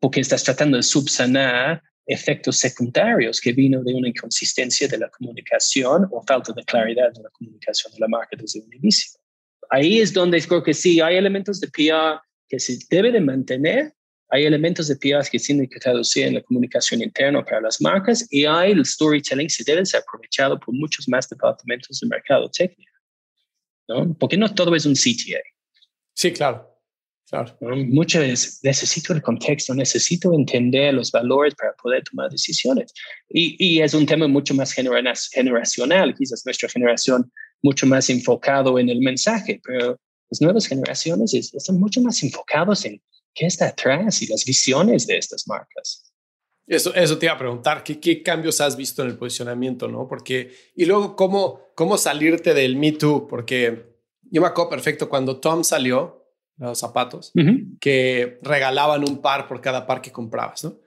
[0.00, 6.06] porque estás tratando de subsanar efectos secundarios que vino de una inconsistencia de la comunicación
[6.12, 9.18] o falta de claridad de la comunicación de la marca desde un inicio.
[9.70, 13.94] Ahí es donde creo que sí, hay elementos de PR que se debe de mantener,
[14.34, 18.26] hay elementos de PR que tienen que traducir en la comunicación interna para las marcas
[18.32, 22.90] y hay el storytelling que debe ser aprovechado por muchos más departamentos de mercado técnico.
[23.86, 24.12] ¿no?
[24.18, 25.38] Porque no todo es un CTA.
[26.14, 26.68] Sí, claro.
[27.30, 27.56] Claro.
[27.60, 32.92] Muchas veces necesito el contexto, necesito entender los valores para poder tomar decisiones.
[33.28, 37.30] Y, y es un tema mucho más generacional, quizás nuestra generación
[37.62, 39.96] mucho más enfocado en el mensaje, pero
[40.28, 43.00] las nuevas generaciones están mucho más enfocados en
[43.34, 46.12] qué está atrás y las visiones de estas marcas.
[46.66, 50.08] Eso, eso te iba a preguntar, ¿qué, ¿qué, cambios has visto en el posicionamiento, no?
[50.08, 53.26] Porque, y luego, ¿cómo, cómo salirte del Me Too?
[53.28, 56.22] Porque yo me acuerdo perfecto cuando Tom salió,
[56.56, 57.32] los zapatos,
[57.80, 60.78] que regalaban un par por cada par que comprabas, ¿no?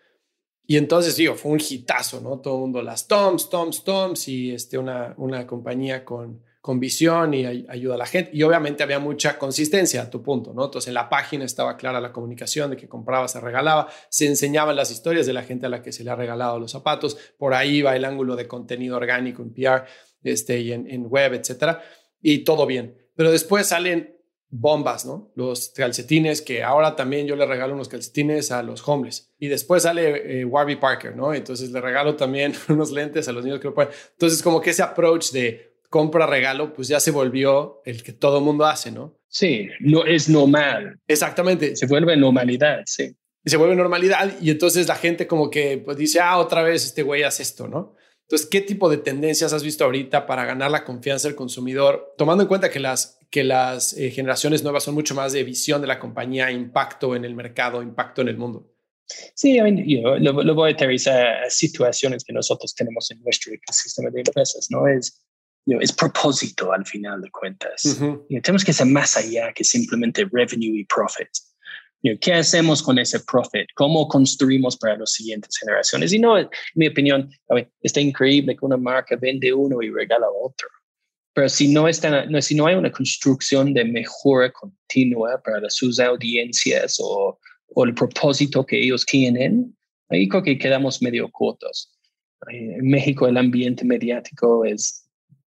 [0.65, 2.39] Y entonces, digo, fue un hitazo, ¿no?
[2.39, 7.34] Todo el mundo, las Toms, Toms, Toms, y este, una, una compañía con con visión
[7.34, 8.30] y ayuda a la gente.
[8.34, 10.65] Y obviamente había mucha consistencia a tu punto, ¿no?
[10.65, 14.75] Entonces en la página estaba clara la comunicación de que compraba, se regalaba, se enseñaban
[14.75, 17.53] las historias de la gente a la que se le ha regalado los zapatos, por
[17.53, 19.86] ahí va el ángulo de contenido orgánico en PR
[20.23, 21.82] este, y en, web, etcétera,
[22.21, 22.97] y todo bien.
[23.15, 24.17] Pero después salen
[24.49, 25.32] bombas, ¿no?
[25.36, 29.34] Los calcetines, que ahora también yo le regalo unos calcetines a los homeless.
[29.39, 31.34] Y después sale eh, Warby Parker, ¿no?
[31.34, 33.93] Entonces le regalo también unos lentes a los niños que lo pueden.
[34.12, 38.41] Entonces como que ese approach de compra regalo, pues ya se volvió el que todo
[38.41, 39.19] mundo hace, ¿no?
[39.28, 41.00] Sí, no es normal.
[41.08, 41.76] Exactamente.
[41.76, 43.15] Se vuelve normalidad, sí.
[43.45, 47.04] Se vuelve normalidad y entonces la gente como que pues, dice, ah, otra vez este
[47.04, 47.95] güey hace esto, ¿no?
[48.23, 52.13] Entonces, ¿qué tipo de tendencias has visto ahorita para ganar la confianza del consumidor?
[52.17, 55.80] Tomando en cuenta que las, que las eh, generaciones nuevas son mucho más de visión
[55.80, 58.69] de la compañía, impacto en el mercado, impacto en el mundo.
[59.34, 64.19] Sí, yo lo, voy a aterrizar a situaciones que nosotros tenemos en nuestro ecosistema de
[64.19, 64.86] empresas, ¿no?
[64.88, 65.23] Es
[65.82, 67.99] es propósito al final de cuentas.
[68.41, 71.27] tenemos que ser más allá que simplemente revenue y profit.
[72.21, 73.67] ¿Qué hacemos con ese profit?
[73.75, 76.13] ¿Cómo construimos para las siguientes generaciones?
[76.13, 77.30] Y no, en mi opinión,
[77.82, 80.69] está increíble que una marca vende uno y regala otro.
[81.34, 85.99] Pero si no, está, no, si no hay una construcción de mejora continua para sus
[85.99, 87.38] audiencias o,
[87.75, 89.75] o el propósito que ellos tienen,
[90.10, 91.93] ahí creo que quedamos medio cortos.
[92.47, 95.07] En México el ambiente mediático es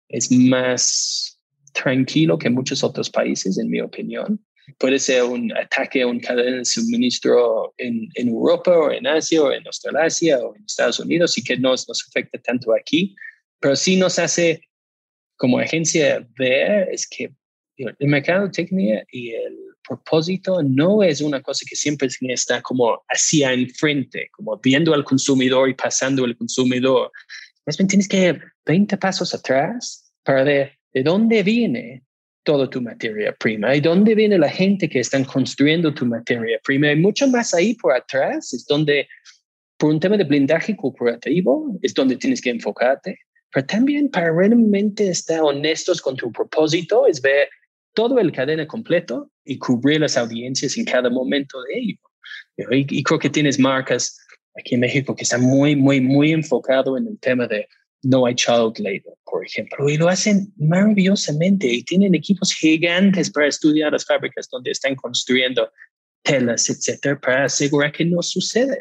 [0.10, 1.40] es más
[1.74, 4.44] tranquilo que muchos otros países, en mi opinión.
[4.80, 9.52] Puede ser un ataque a un cadena de suministro en, Europa o en Asia o
[9.52, 13.16] en Australasia o en Estados Unidos y que no nos afecta tanto aquí,
[13.60, 14.62] pero sí nos hace
[15.38, 17.32] como agencia ver es que
[17.78, 23.54] el mercado técnico y el propósito no es una cosa que siempre está como hacia
[23.54, 27.12] enfrente, como viendo al consumidor y pasando al consumidor.
[27.68, 32.02] Más bien tienes que ir 20 pasos atrás para ver de dónde viene
[32.44, 36.90] toda tu materia prima y dónde viene la gente que están construyendo tu materia prima.
[36.94, 39.06] Y mucho más ahí por atrás es donde,
[39.78, 43.20] por un tema de blindaje corporativo, es donde tienes que enfocarte.
[43.52, 47.50] Pero también para realmente estar honestos con tu propósito es ver
[47.94, 51.98] todo el cadena completo y cubrir las audiencias en cada momento de ello.
[52.72, 54.18] Y, y creo que tienes marcas
[54.58, 57.68] aquí en México que está muy, muy, muy enfocado en el tema de
[58.04, 63.48] no hay child labor, por ejemplo, y lo hacen maravillosamente y tienen equipos gigantes para
[63.48, 65.70] estudiar las fábricas donde están construyendo
[66.24, 68.78] telas, etcétera, para asegurar que no sucede.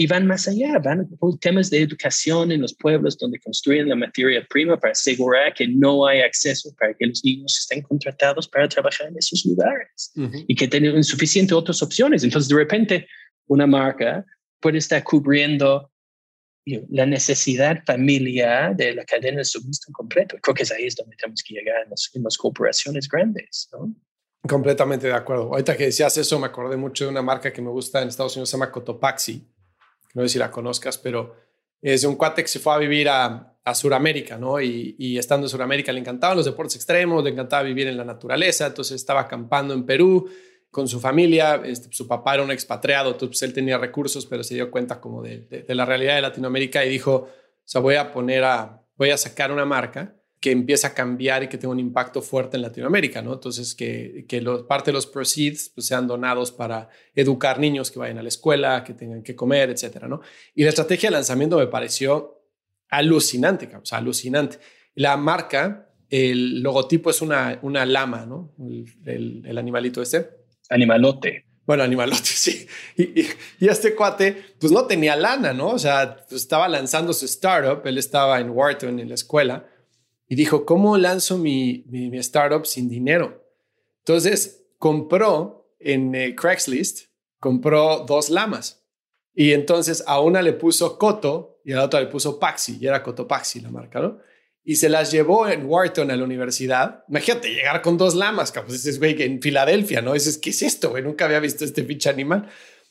[0.00, 3.96] y van más allá, van por temas de educación en los pueblos donde construyen la
[3.96, 8.68] materia prima para asegurar que no hay acceso para que los niños estén contratados para
[8.68, 10.12] trabajar en esos lugares
[10.46, 12.22] y que tengan suficientes otras opciones.
[12.22, 13.08] Entonces, de repente,
[13.48, 14.24] una marca
[14.60, 15.90] puede estar cubriendo
[16.90, 20.36] la necesidad familiar de la cadena de suministro completo.
[20.42, 23.68] Creo que es ahí es donde tenemos que llegar en, en las corporaciones grandes.
[23.72, 23.94] ¿no?
[24.46, 25.44] Completamente de acuerdo.
[25.44, 28.36] Ahorita que decías eso, me acordé mucho de una marca que me gusta en Estados
[28.36, 29.46] Unidos, se llama Cotopaxi
[30.14, 31.36] no sé si la conozcas, pero
[31.80, 34.60] es un cuate que se fue a vivir a, a Sudamérica, ¿no?
[34.60, 38.66] Y, estando en Sudamérica le encantaban los deportes extremos, le encantaba vivir en la naturaleza,
[38.66, 40.28] entonces estaba acampando en Perú
[40.78, 44.54] con su familia, este, su papá era un expatriado, entonces él tenía recursos, pero se
[44.54, 47.28] dio cuenta como de, la realidad de Latinoamérica y dijo,
[47.74, 51.48] o voy a poner a, voy a sacar una marca que empieza a cambiar y
[51.48, 53.32] que tenga un impacto fuerte en Latinoamérica, ¿no?
[53.32, 58.18] Entonces, que, que parte de los proceeds pues, sean donados para educar niños que vayan
[58.18, 60.20] a la escuela, que tengan que comer, etcétera, ¿no?
[60.54, 62.44] Y la estrategia de lanzamiento me pareció
[62.88, 64.60] alucinante, o sea, alucinante.
[64.94, 68.54] La marca, el logotipo es una, una lama, ¿no?
[69.04, 70.37] El, el, animalito este.
[70.68, 71.44] Animalote.
[71.68, 72.66] Bueno, animalote, sí.
[72.96, 75.68] Y, y, este cuate, pues no tenía lana, ¿no?
[75.68, 79.68] O sea, estaba lanzando su startup, él estaba en Wharton, en la escuela,
[80.28, 83.44] y dijo, ¿cómo lanzo mi, mi, startup sin dinero?
[83.98, 87.08] Entonces compró en eh, Craigslist,
[87.38, 88.82] compró dos lamas.
[89.34, 92.86] Y entonces a una le puso Coto y a la otra le puso Paxi, y
[92.86, 94.18] era Coto Paxi la marca, ¿no?
[94.68, 97.02] Y se las llevó en Wharton a la universidad.
[97.08, 100.12] Imagínate llegar con dos lamas, pues dices, güey, en Filadelfia, ¿no?
[100.12, 101.02] Dices, ¿qué es esto, güey?
[101.02, 102.50] Nunca había visto este pinche animal.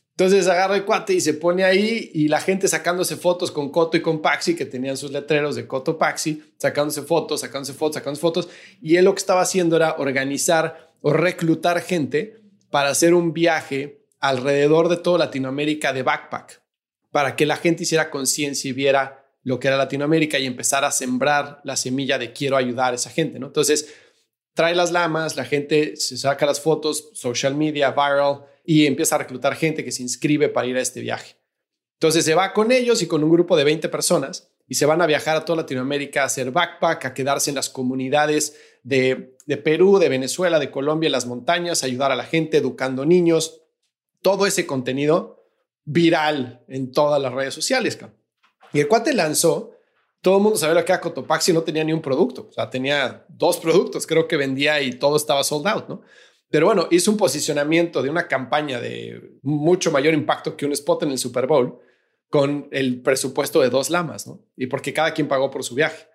[0.10, 3.96] Entonces agarra el cuate y se pone ahí y la gente sacándose fotos con Coto
[3.96, 8.22] y con Paxi, que tenían sus letreros de Coto Paxi, sacándose fotos, sacándose fotos, sacándose
[8.22, 8.50] fotos.
[8.82, 12.38] Y él lo que estaba haciendo era organizar o reclutar gente
[12.72, 16.60] para hacer un viaje alrededor de toda Latinoamérica de backpack,
[17.12, 20.92] para que la gente hiciera conciencia y viera lo que era Latinoamérica y empezar a
[20.92, 23.48] sembrar la semilla de quiero ayudar a esa gente, ¿no?
[23.48, 23.94] Entonces,
[24.54, 29.20] trae las lamas, la gente se saca las fotos, social media, viral, y empieza a
[29.20, 31.38] reclutar gente que se inscribe para ir a este viaje.
[31.94, 35.02] Entonces se va con ellos y con un grupo de 20 personas y se van
[35.02, 39.98] a viajar a toda Latinoamérica a hacer backpack, a quedarse en las comunidades de, Perú,
[39.98, 43.62] de Venezuela, de Colombia, en las montañas, ayudar a la gente, educando niños,
[44.22, 45.48] todo ese contenido
[45.86, 47.98] viral en todas las redes sociales.
[48.74, 49.72] Y el cuate lanzó,
[50.22, 52.70] todo el mundo sabía lo que era Cotopaxi, no tenía ni un producto, o sea,
[52.70, 56.02] tenía dos productos, creo que vendía y todo estaba sold out, ¿no?
[56.50, 61.04] Pero bueno, hizo un posicionamiento de una campaña de mucho mayor impacto que un spot
[61.04, 61.80] en el Super Bowl
[62.30, 64.46] con el presupuesto de dos lamas, ¿no?
[64.56, 66.08] Y porque cada quien pagó por su viaje.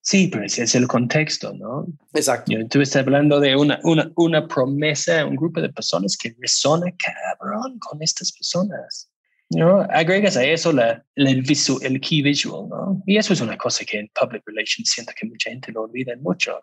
[0.00, 1.86] Sí, pero ese es el contexto, ¿no?
[2.14, 2.52] Exacto.
[2.70, 7.78] Tú estás hablando de una, una, una promesa, un grupo de personas que resona cabrón
[7.78, 9.10] con estas personas.
[9.50, 9.80] ¿No?
[9.90, 11.44] Agregas a eso la, el,
[11.82, 13.02] el key visual, ¿no?
[13.06, 16.14] Y eso es una cosa que en public relations siento que mucha gente lo olvida
[16.20, 16.60] mucho.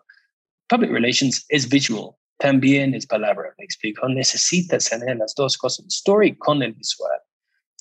[0.68, 4.08] Public relations es visual, también es palabra, me explico.
[4.08, 7.20] Necesitas tener las dos cosas, story con el visual.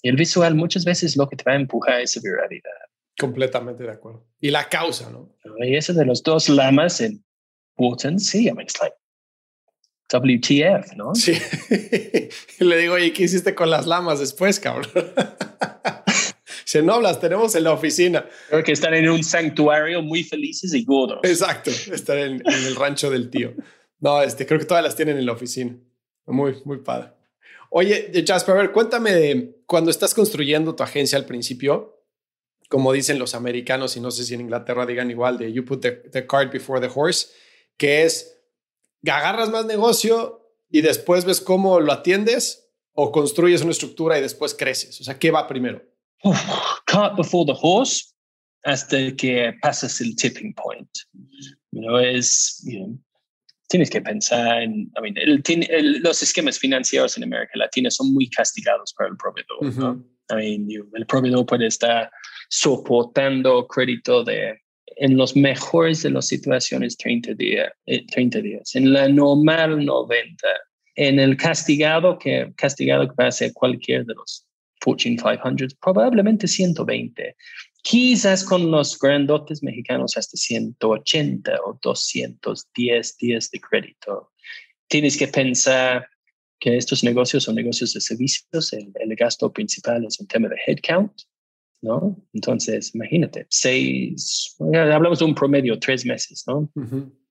[0.01, 2.71] Y el visual muchas veces lo que te va a empujar es viralidad.
[3.17, 4.27] Completamente de acuerdo.
[4.39, 5.35] Y la causa, ¿no?
[5.59, 7.23] Y eso de los dos lamas en
[7.77, 8.95] Wharton, sí, I mean, it's like
[10.11, 11.15] WTF, ¿no?
[11.15, 11.33] Sí.
[12.59, 14.87] Le digo, oye, ¿qué hiciste con las lamas después, cabrón?
[16.65, 18.25] Se no las tenemos en la oficina.
[18.49, 21.19] Creo que están en un santuario muy felices y gordos.
[21.23, 23.53] Exacto, están en el rancho del tío.
[23.99, 25.77] No, este, creo que todas las tienen en la oficina.
[26.25, 27.11] Muy, muy padre.
[27.69, 32.03] Oye, Jasper, a ver, cuéntame de cuando estás construyendo tu agencia al principio,
[32.69, 35.81] como dicen los americanos, y no sé si en Inglaterra digan igual, de you put
[35.81, 37.27] the, cart before the horse,
[37.77, 38.34] que es
[39.11, 44.53] agarras más negocio y después ves cómo lo atiendes o construyes una estructura y después
[44.53, 44.99] creces.
[45.01, 45.81] O sea, ¿qué va primero?
[46.87, 48.13] cart before the horse
[48.63, 50.89] hasta que pasas el tipping point.
[51.71, 52.65] You es,
[53.67, 58.29] tienes que pensar en, I mean, el, los esquemas financieros en América Latina son muy
[58.29, 60.03] castigados por el proveedor.
[60.31, 62.09] I mean, el proveedor puede estar
[62.49, 64.59] soportando crédito de,
[64.95, 68.75] en los mejores de las situaciones, 30, días 30 días.
[68.75, 70.47] En la normal, 90.
[70.95, 74.45] En el castigado, que castigado que va a ser cualquier de los
[74.81, 77.35] Fortune 500, probablemente 120.
[77.81, 84.31] Quizás con los grandotes mexicanos hasta 180 o 210 días de crédito.
[84.87, 86.07] Tienes que pensar
[86.59, 91.11] que estos negocios son negocios de servicios, el, gasto principal es un tema de headcount,
[91.85, 92.17] ¿no?
[92.33, 96.69] Entonces, imagínate, seis, hablamos de un promedio, tres meses, ¿no?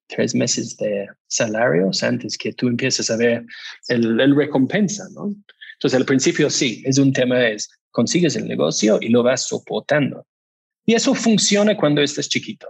[0.06, 3.44] tres meses de salarios antes que tú empieces a ver
[3.88, 5.34] el, el recompensa, ¿no?
[5.74, 10.26] Entonces, al principio sí, es un tema, es consigues el negocio y lo vas soportando.
[10.84, 12.66] Y eso funciona cuando estás chiquito.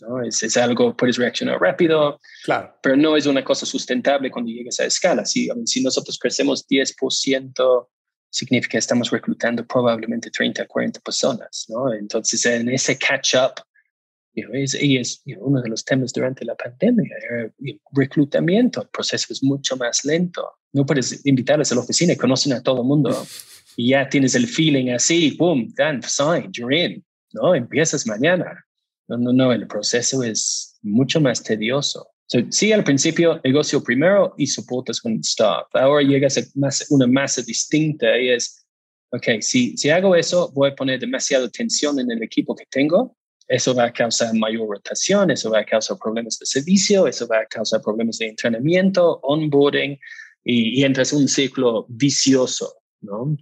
[0.00, 0.22] ¿no?
[0.22, 2.74] Es, es, algo, puedes reaccionar rápido, claro.
[2.82, 5.24] pero no es una cosa sustentable cuando llegues a escala.
[5.24, 7.88] Si, si nosotros crecemos 10%,
[8.36, 11.64] significa que estamos reclutando probablemente 30, 40 personas.
[11.68, 11.92] ¿no?
[11.92, 13.62] Entonces, en ese catch-up,
[14.52, 19.42] es, y es uno de los temas durante la pandemia, el reclutamiento, el proceso es
[19.42, 20.46] mucho más lento.
[20.74, 23.26] No puedes invitarles a la oficina y conocen a todo el mundo
[23.76, 27.54] y ya tienes el feeling así, boom, done, signed, you're in, ¿no?
[27.54, 28.66] Empiezas mañana.
[29.08, 32.06] No, no, no, el proceso es mucho más tedioso.
[32.50, 35.66] Sí, al principio negocio primero y soportas con staff.
[35.74, 36.42] Ahora llegas a
[36.90, 38.66] una masa distinta y es,
[39.12, 43.16] ok, si, si hago eso, voy a poner demasiada tensión en el equipo que tengo.
[43.48, 47.38] Eso va a causar mayor rotación, eso va a causar problemas de servicio, eso va
[47.38, 49.96] a causar problemas de entrenamiento, onboarding,
[50.42, 52.72] y, y entras en un ciclo vicioso,
[53.02, 53.36] ¿no?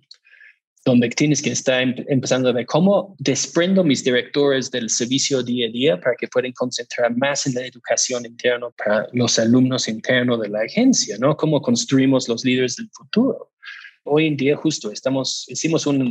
[0.85, 5.71] Donde tienes que estar empezando a ver cómo desprendo mis directores del servicio día a
[5.71, 10.51] día para que puedan concentrar más en la educación interna para los alumnos internos de
[10.51, 11.37] la agencia, ¿no?
[11.37, 13.51] Cómo construimos los líderes del futuro.
[14.05, 16.05] Hoy en día justo estamos, hicimos una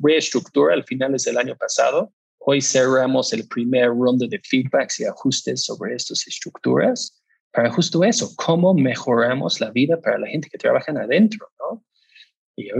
[0.00, 2.12] reestructura al finales del año pasado.
[2.38, 7.20] Hoy cerramos el primer ronda de feedbacks y ajustes sobre estas estructuras
[7.52, 11.84] para justo eso, cómo mejoramos la vida para la gente que trabaja adentro, ¿no?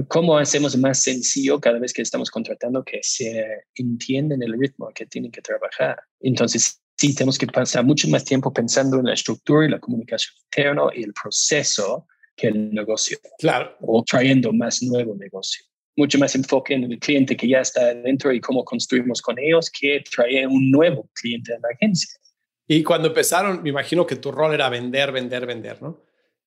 [0.09, 5.07] ¿Cómo hacemos más sencillo cada vez que estamos contratando que se entienden el ritmo que
[5.07, 5.99] tienen que trabajar?
[6.21, 10.35] Entonces, sí, tenemos que pasar mucho más tiempo pensando en la estructura y la comunicación
[10.45, 12.07] interna y el proceso
[12.37, 13.19] que el negocio.
[13.39, 13.77] Claro.
[13.81, 15.65] O trayendo más nuevo negocio.
[15.97, 19.71] Mucho más enfoque en el cliente que ya está dentro y cómo construimos con ellos
[19.71, 22.19] que traer un nuevo cliente a la agencia.
[22.67, 26.05] Y cuando empezaron, me imagino que tu rol era vender, vender, vender, ¿no?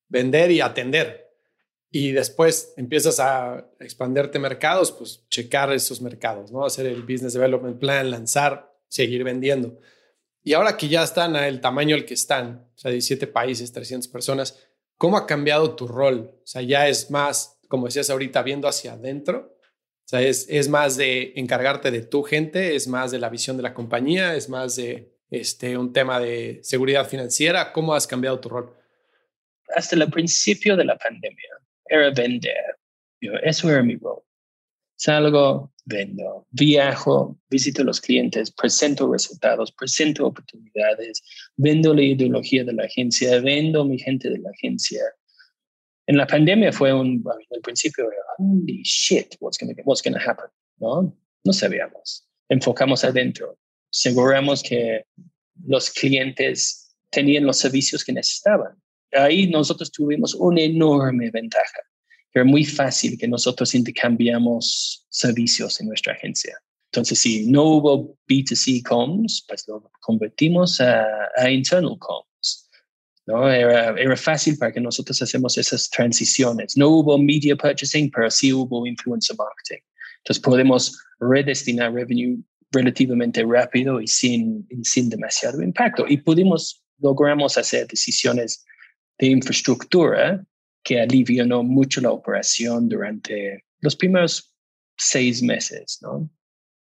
[0.08, 1.23] Vender y atender
[1.96, 6.66] y después empiezas a expanderte mercados, pues checar esos mercados, ¿no?
[6.66, 9.78] Hacer el business development plan, lanzar, seguir vendiendo.
[10.42, 14.08] Y ahora que ya están al tamaño al que están, o sea, 17 países, 300
[14.08, 14.58] personas,
[14.96, 16.32] ¿cómo ha cambiado tu rol?
[16.34, 19.56] O sea, ya es más, como decías ahorita, viendo hacia adentro.
[20.04, 23.56] O sea, es, es más de encargarte de tu gente, es más de la visión
[23.56, 27.72] de la compañía, es más de este, un tema de seguridad financiera.
[27.72, 28.76] ¿Cómo has cambiado tu rol?
[29.76, 31.54] Hasta el principio de la pandemia,
[31.86, 32.78] era vender.
[33.20, 34.22] Yo, eso era mi rol.
[34.96, 41.22] Salgo, vendo, viajo, visito a los clientes, presento resultados, presento oportunidades,
[41.56, 45.02] vendo la ideología de la agencia, vendo mi gente de la agencia.
[46.06, 48.08] En la pandemia fue un, al principio
[48.38, 50.46] holy shit, what's going what's to happen?
[50.78, 51.16] ¿No?
[51.44, 52.28] No sabíamos.
[52.48, 53.58] Enfocamos adentro.
[53.92, 55.04] Aseguramos que
[55.66, 58.76] los clientes tenían los servicios que necesitaban
[59.14, 61.80] ahí nosotros tuvimos una enorme ventaja.
[62.32, 66.56] Era muy fácil que nosotros intercambiamos servicios en nuestra agencia.
[66.90, 72.68] Entonces, si no hubo B2C comms, pues lo convertimos a, internal comms.
[73.26, 73.50] ¿no?
[73.50, 76.76] Era, era, fácil para que nosotros hacemos esas transiciones.
[76.76, 79.82] No hubo media purchasing, pero sí hubo influencer marketing.
[80.18, 82.42] Entonces, podemos redestinar revenue
[82.74, 86.04] relativamente rápido y sin, sin demasiado impacto.
[86.08, 88.64] Y pudimos, logramos hacer decisiones
[89.18, 90.44] de infraestructura
[90.82, 94.54] que alivianó mucho la operación durante los primeros
[94.96, 96.30] seis meses, ¿no?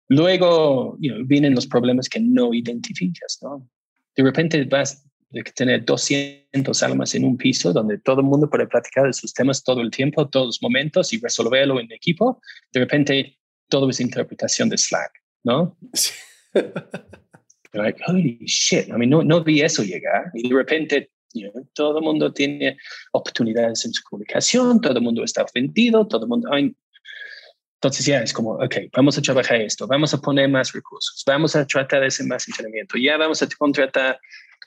[0.09, 3.69] Luego vienen los problemas que no identificas, ¿no?
[4.15, 8.67] De repente vas a tener 200 almas en un piso donde todo el mundo puede
[8.67, 12.41] platicar de sus temas todo el tiempo, todos los momentos y resolverlo en equipo.
[12.73, 15.13] De repente todo es interpretación de Slack,
[15.45, 15.79] ¿no?
[17.73, 20.31] like, holy shit, I mean, no, no vi eso llegar.
[20.35, 21.11] Y de repente
[21.75, 22.77] todo el mundo tiene
[23.13, 26.49] oportunidades en su comunicación, todo el mundo está ofendido, todo el mundo...
[26.55, 31.57] entonces ya es como, ok, vamos a trabajar esto, vamos a poner más recursos, vamos
[31.57, 34.19] a tratar hacer más entrenamiento, ya vamos a contratar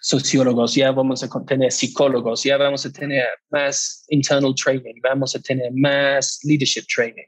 [0.01, 5.39] sociólogos, ya vamos a tener psicólogos, ya vamos a tener más internal training, vamos a
[5.39, 7.25] tener más leadership training.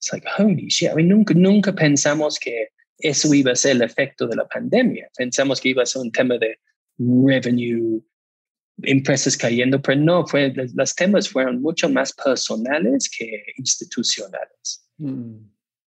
[0.00, 2.68] Es like, holy shit, I mean, nunca, nunca pensamos que
[2.98, 5.08] eso iba a ser el efecto de la pandemia.
[5.16, 6.58] Pensamos que iba a ser un tema de
[6.98, 8.00] revenue,
[8.82, 14.88] empresas cayendo, pero no, fue, los temas fueron mucho más personales que institucionales.
[14.98, 15.36] Mm.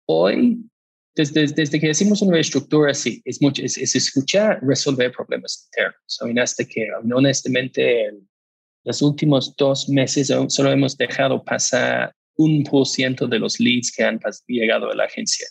[0.07, 0.59] Hoy,
[1.15, 6.19] desde, desde que decimos una estructura así, es, mucho, es, escuchar, resolver problemas internos.
[6.21, 8.27] I hasta que honestamente en
[8.83, 14.03] los últimos dos meses solo hemos dejado pasar un por ciento de los leads que
[14.03, 15.47] han llegado a la agencia.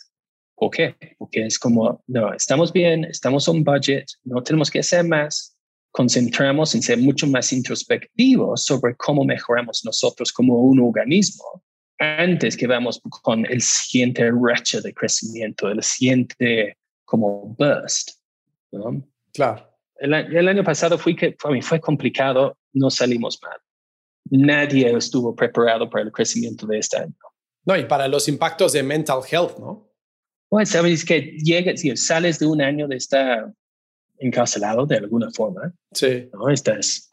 [0.55, 0.95] ¿Por qué?
[1.17, 5.54] Porque es como, no, estamos bien, estamos on budget, no tenemos que hacer más,
[5.95, 11.63] concentramos en ser mucho más introspectivos sobre cómo mejoramos nosotros como un organismo
[11.97, 18.11] antes que vamos con el siguiente racha de crecimiento, el siguiente como burst.
[19.33, 19.71] Claro.
[19.95, 23.57] El, el, año pasado fue, que, fue, fue complicado, no salimos mal.
[24.31, 27.15] Nadie estuvo preparado para el crecimiento de este año.
[27.63, 29.89] No, y para los impactos de mental health, ¿no?
[30.49, 33.53] Pues sabes que llegas, sales de un año de estar
[34.19, 35.73] encarcelado de alguna forma.
[35.93, 36.29] Sí.
[36.33, 36.49] ¿no?
[36.49, 37.09] Estás,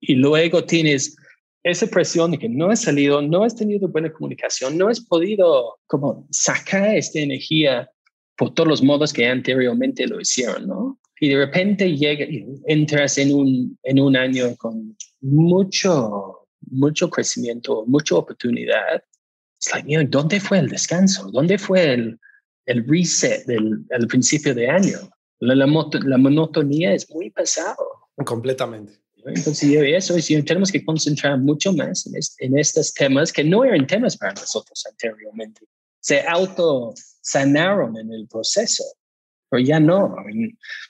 [0.00, 1.16] y luego tienes
[1.62, 5.78] esa presión de que no has salido, no has tenido buena comunicación, no has podido
[5.86, 7.90] como sacar esta energía
[8.36, 11.00] por todos los modos que anteriormente lo hicieron, ¿no?
[11.20, 12.24] Y de repente llega,
[12.66, 19.02] entras en un, en un año con mucho, mucho crecimiento, mucha oportunidad.
[19.60, 21.28] Es like, ¿dónde fue el descanso?
[21.32, 22.20] ¿Dónde fue el,
[22.66, 24.98] el reset del al principio de año?
[25.40, 27.84] La, la, la, monotonía es muy pesado.
[28.24, 28.94] Completamente.
[29.24, 33.86] Entonces, eso es, tenemos que concentrar mucho más en, en, estos temas que no eran
[33.86, 35.62] temas para nosotros anteriormente.
[36.00, 38.84] Se auto sanaron en el proceso,
[39.48, 40.14] pero ya no.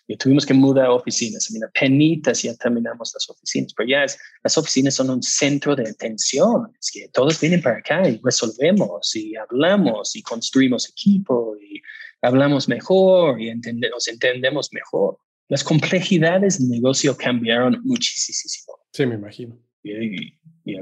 [0.08, 1.48] ya tuvimos que mudar oficinas.
[1.52, 5.88] Mira, penitas ya terminamos las oficinas, pero ya es, las oficinas son un centro de
[5.88, 6.72] atención.
[6.80, 11.80] Es que todos vienen para acá y resolvemos y hablamos y construimos equipo y
[12.22, 15.18] hablamos mejor y nos entendemos mejor.
[15.48, 18.74] Las complejidades del negocio cambiaron muchísimo.
[18.92, 19.58] Sí, me imagino.
[19.82, 20.34] Y,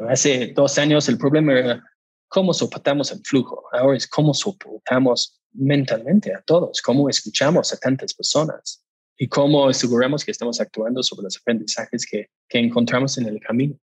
[0.09, 1.85] hace dos años el problema era
[2.29, 3.62] cómo soportamos el flujo.
[3.72, 8.85] Ahora es cómo soportamos mentalmente a todos, cómo escuchamos a tantas personas
[9.17, 13.79] y cómo aseguramos que estamos actuando sobre los aprendizajes que, que encontramos en el camino.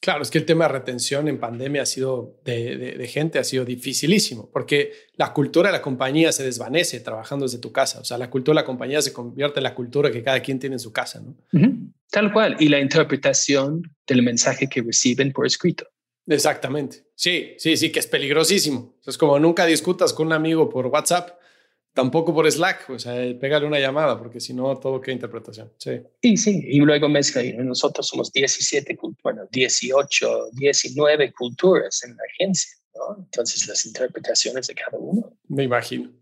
[0.00, 3.64] Claro, es que el tema de retención en pandemia ha sido de, gente ha sido
[3.64, 8.00] dificilísimo, porque la cultura de la compañía se desvanece trabajando desde tu casa.
[8.00, 10.58] O sea, la cultura de la compañía se convierte en la cultura que cada quien
[10.58, 11.34] tiene en su casa, ¿no?
[12.10, 12.56] Tal cual.
[12.60, 15.86] Y la interpretación del mensaje que reciben por escrito.
[16.26, 17.06] Exactamente.
[17.14, 18.96] Sí, sí, sí, que es peligrosísimo.
[19.06, 21.38] Es como nunca discutas con un amigo por WhatsApp
[21.96, 25.72] Tampoco por Slack, o sea, pégale una llamada, porque si no, todo queda interpretación.
[25.78, 25.92] Sí.
[26.20, 32.70] Y sí, y luego mezcla, nosotros somos 17, bueno, 18, 19 culturas en la agencia,
[32.94, 33.16] ¿no?
[33.24, 35.38] Entonces, las interpretaciones de cada uno.
[35.48, 36.12] Me imagino.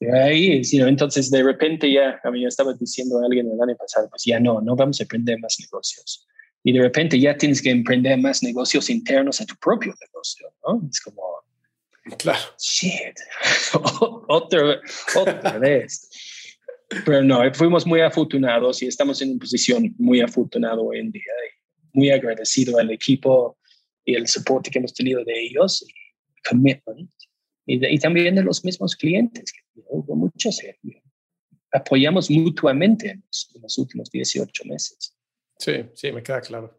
[0.00, 3.76] Y ahí, entonces de repente ya, a mí ya estaba diciendo a alguien el año
[3.76, 6.26] pasado, pues ya no, no vamos a emprender más negocios.
[6.64, 10.88] Y de repente ya tienes que emprender más negocios internos a tu propio negocio, ¿no?
[10.90, 11.44] Es como,
[12.18, 12.40] Claro.
[12.58, 13.16] Shit.
[14.28, 14.80] otra,
[15.16, 16.10] otra vez.
[17.04, 21.22] Pero no, fuimos muy afortunados y estamos en una posición muy afortunada hoy en día.
[21.94, 23.56] muy agradecido al equipo
[24.04, 27.10] y el soporte que hemos tenido de ellos, y commitment,
[27.66, 30.60] y, también de los mismos clientes, que hubo muchos.
[31.72, 33.24] Apoyamos mutuamente en
[33.62, 35.13] los, últimos 18 meses.
[35.58, 36.78] Sí, sí, me queda claro.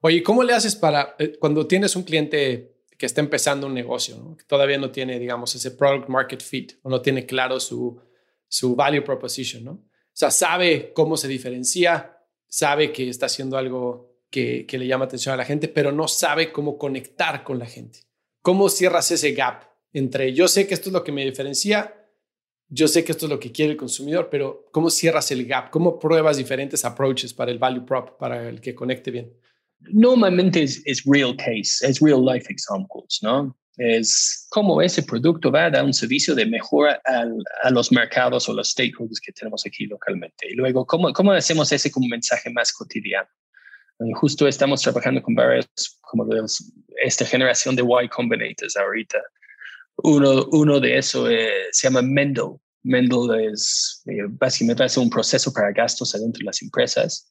[0.00, 4.36] Oye, ¿cómo le haces para, eh, cuando tienes un cliente que está empezando un negocio,
[4.36, 8.00] que todavía no tiene, digamos, ese product market fit o no tiene claro su,
[8.46, 9.72] su value proposition, ¿no?
[9.72, 15.06] O sea, sabe cómo se diferencia, sabe que está haciendo algo que, que le llama
[15.06, 18.00] atención a la gente, pero no sabe cómo conectar con la gente.
[18.42, 22.03] ¿Cómo cierras ese gap entre yo sé que esto es lo que me diferencia,
[22.68, 25.70] yo sé que esto es lo que quiere el consumidor, pero ¿cómo cierras el gap?
[25.70, 29.32] ¿Cómo pruebas diferentes approaches para el value prop, para el que conecte bien?
[29.92, 33.56] normalmente es, es real case, es real life examples, ¿no?
[33.76, 38.54] Es cómo ese producto va a dar un servicio de mejora a los mercados o
[38.54, 40.48] los stakeholders que tenemos aquí localmente.
[40.48, 43.28] Y luego, ¿cómo, cómo hacemos ese como mensaje más cotidiano?
[44.16, 45.66] justo estamos trabajando con varios,
[46.00, 46.42] como de
[47.04, 49.18] esta generación de Y Combinators ahorita.
[50.02, 55.72] Uno, uno de eso se llama Mendel, Mendel es eh, básicamente hace un proceso para
[55.72, 57.28] gastos adentro de las empresas.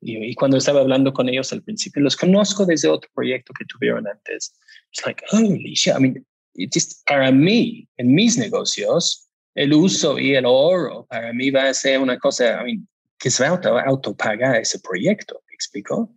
[0.00, 4.06] y, cuando estaba hablando con ellos al principio, los conozco desde otro proyecto que tuvieron
[4.06, 4.54] antes.
[4.92, 5.94] Es like, holy shit.
[5.96, 6.26] I mean,
[6.72, 11.74] just para mí, en mis negocios, el uso y el ahorro para mí va a
[11.74, 12.88] ser una cosa I mean,
[13.18, 15.42] que se va a auto, autopagar ese proyecto.
[15.48, 16.14] ¿Me explico?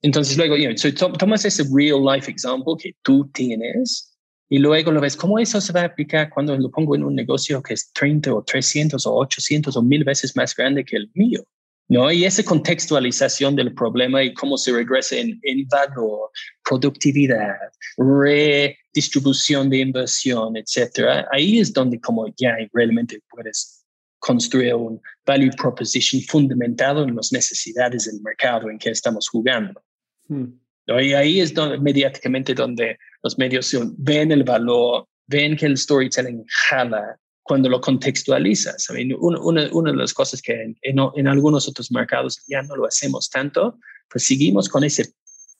[0.00, 4.11] Entonces, luego, you know, tomas ese real life example que tú tienes
[4.52, 7.14] y luego lo ves, ¿cómo eso se va a aplicar cuando lo pongo en un
[7.14, 11.10] negocio que es 30 o 300 o 800 o 1000 veces más grande que el
[11.14, 11.42] mío?
[11.88, 12.12] ¿No?
[12.12, 16.28] Y esa contextualización del problema y cómo se regresa en, en valor,
[16.62, 17.56] productividad,
[17.96, 23.86] redistribución de inversión, etcétera, ahí es donde como ya realmente puedes
[24.18, 29.82] construir un value proposition fundamentado en las necesidades del mercado en que estamos jugando.
[30.28, 30.61] Hmm.
[30.86, 36.44] Y ahí es donde, mediáticamente donde los medios ven el valor, ven que el storytelling
[36.68, 38.88] jala cuando lo contextualizas.
[39.18, 39.62] una,
[39.92, 43.78] de las cosas que en, en, algunos otros mercados ya no lo hacemos tanto,
[44.10, 45.12] pues seguimos con ese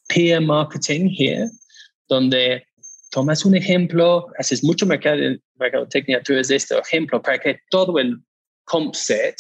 [0.08, 1.50] peer marketing here,
[2.08, 2.64] donde
[3.10, 5.18] tomas un ejemplo, haces mucho mercado,
[5.56, 8.16] mercadotecnia a través de este ejemplo para que todo el
[8.64, 9.36] comp set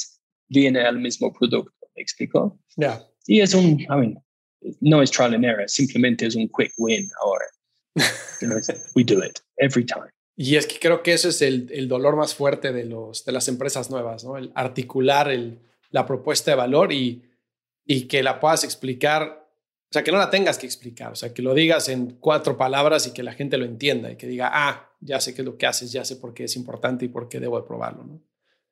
[0.48, 1.72] viene al mismo producto.
[1.94, 2.58] ¿Me explico?
[2.76, 3.02] Yeah.
[3.26, 4.22] Y es un, I mean,
[4.80, 7.44] no es trial and error, simplemente es un quick win ahora.
[8.94, 10.08] we do it every time.
[10.34, 13.32] Y es que creo que eso es el, el, dolor más fuerte de, los, de
[13.32, 14.38] las empresas nuevas, ¿no?
[14.38, 15.58] El articular el,
[15.90, 17.22] la propuesta de valor y,
[17.84, 19.46] y que la puedas explicar,
[19.90, 22.56] o sea, que no la tengas que explicar, o sea, que lo digas en cuatro
[22.56, 25.46] palabras y que la gente lo entienda y que diga, ah, ya sé qué es
[25.46, 28.04] lo que haces, ya sé por qué es importante y por qué debo de probarlo,
[28.04, 28.22] ¿no?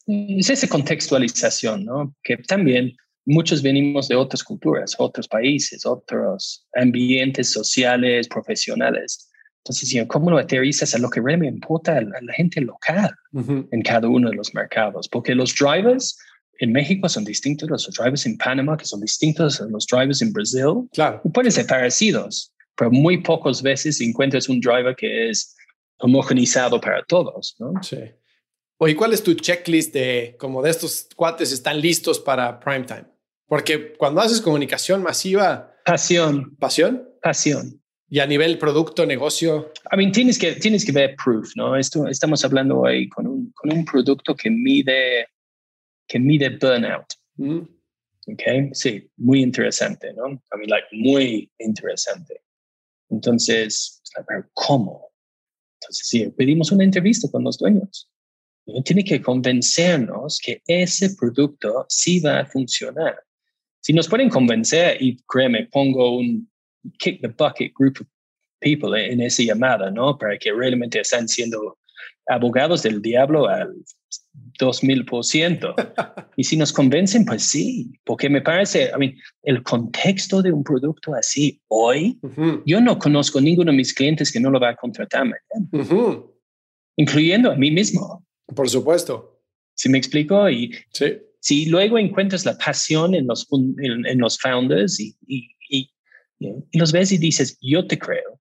[0.07, 2.17] Es esa contextualización, ¿no?
[2.23, 2.97] Que también
[3.27, 9.31] muchos venimos de otras culturas, otros países, otros ambientes sociales, profesionales.
[9.65, 14.09] Entonces, ¿cómo lo aterrizas a lo que realmente importa a la, gente local en cada
[14.09, 15.09] uno de los mercados?
[15.09, 16.19] Porque los drivers
[16.61, 20.33] en México son distintos los drivers en Panamá, que son distintos a los drivers en
[20.33, 20.89] Brasil.
[20.93, 21.21] Claro.
[21.33, 25.55] Pueden ser parecidos, pero muy pocas veces encuentras un driver que es
[25.99, 27.73] homogenizado para todos, ¿no?
[27.83, 27.99] Sí.
[28.83, 33.05] Oye, ¿cuál es tu checklist de como de estos cuates están listos para prime time?
[33.47, 35.77] Porque cuando haces comunicación masiva...
[35.85, 36.57] Pasión.
[36.57, 37.07] ¿Pasión?
[37.21, 37.83] Pasión.
[38.09, 39.71] Y a nivel producto, negocio.
[39.93, 41.77] I mean, tienes que, tienes que ver proof, ¿no?
[41.77, 45.27] Esto, estamos hablando hoy con un, con un producto que mide,
[46.09, 47.13] que mide burnout.
[47.37, 47.61] Mm.
[48.33, 50.27] Okay, sí, muy interesante, ¿no?
[50.31, 52.41] I mean, like, muy interesante.
[53.11, 54.01] Entonces,
[54.55, 55.13] ¿cómo?
[55.81, 58.11] Entonces, sí, pedimos una entrevista con los dueños
[58.85, 63.17] tiene que convencernos que ese producto sí va a funcionar.
[63.81, 66.49] Si nos pueden convencer, y créeme, pongo un
[66.99, 68.07] kick the bucket group of
[68.61, 70.17] people en esa llamada, ¿no?
[70.19, 71.79] Para que realmente están siendo
[72.29, 73.75] abogados del diablo al
[74.59, 76.27] 2000%.
[76.37, 80.63] y si nos convencen, pues sí, porque me parece, I mean, el contexto de un
[80.63, 82.19] producto así hoy,
[82.67, 85.27] yo no conozco ninguno de mis clientes que no lo va a contratar,
[86.97, 88.25] incluyendo a mí mismo.
[88.55, 89.41] Por supuesto.
[89.75, 90.49] ¿Sí me explico?
[90.49, 91.19] Y sí.
[91.41, 95.91] si luego encuentras la pasión en los, en, los founders y, y, y,
[96.73, 98.41] los ves y dices, yo te creo,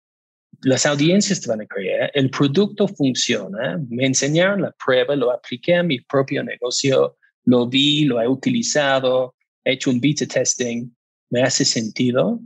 [0.62, 5.76] las audiencias te van a creer, el producto funciona, me enseñaron la prueba, lo apliqué
[5.76, 10.90] a mi propio negocio, lo vi, lo he utilizado, he hecho un beta testing,
[11.30, 12.40] me hace sentido.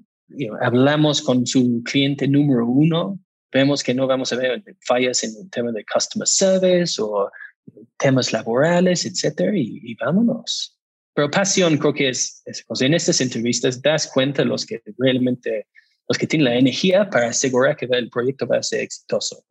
[0.62, 3.20] hablamos con su cliente número uno,
[3.52, 7.30] vemos que no vamos a ver fallas en el tema de customer service o
[7.98, 10.78] temas laborales, etcétera, y, vámonos.
[11.14, 12.44] Pero pasión creo que es,
[12.80, 15.68] en estas entrevistas das cuenta los que realmente,
[16.08, 19.44] los que tienen la energía para asegurar que el proyecto va a ser exitoso.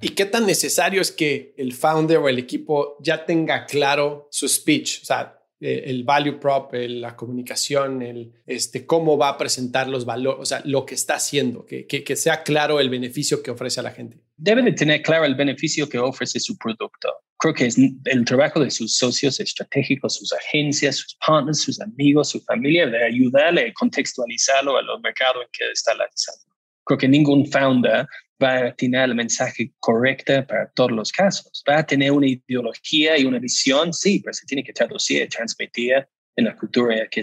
[0.00, 4.48] ¿Y qué tan necesario es que el founder o el equipo ya tenga claro su
[4.48, 5.02] speech?
[5.02, 10.04] O sea, eh, el value prop, la comunicación, el, este, cómo va a presentar los
[10.04, 13.80] valores, o sea, lo que está haciendo, que, que, sea claro el beneficio que ofrece
[13.80, 14.23] a la gente.
[14.36, 17.12] Debe de tener claro el beneficio que ofrece su producto.
[17.38, 22.30] Creo que es el trabajo de sus socios estratégicos, sus agencias, sus partners, sus amigos,
[22.30, 26.52] su familia, de ayudarle a contextualizarlo a los mercados en que está lanzando.
[26.84, 28.06] Creo que ningún founder
[28.42, 31.62] va a tener el mensaje correcto para todos los casos.
[31.68, 35.28] Va a tener una ideología y una visión, sí, pero se tiene que traducir y
[35.28, 36.06] transmitir
[36.36, 37.22] en la cultura que,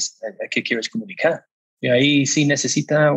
[0.49, 1.43] que quieres comunicar.
[1.82, 3.12] Y ahí sí necesita,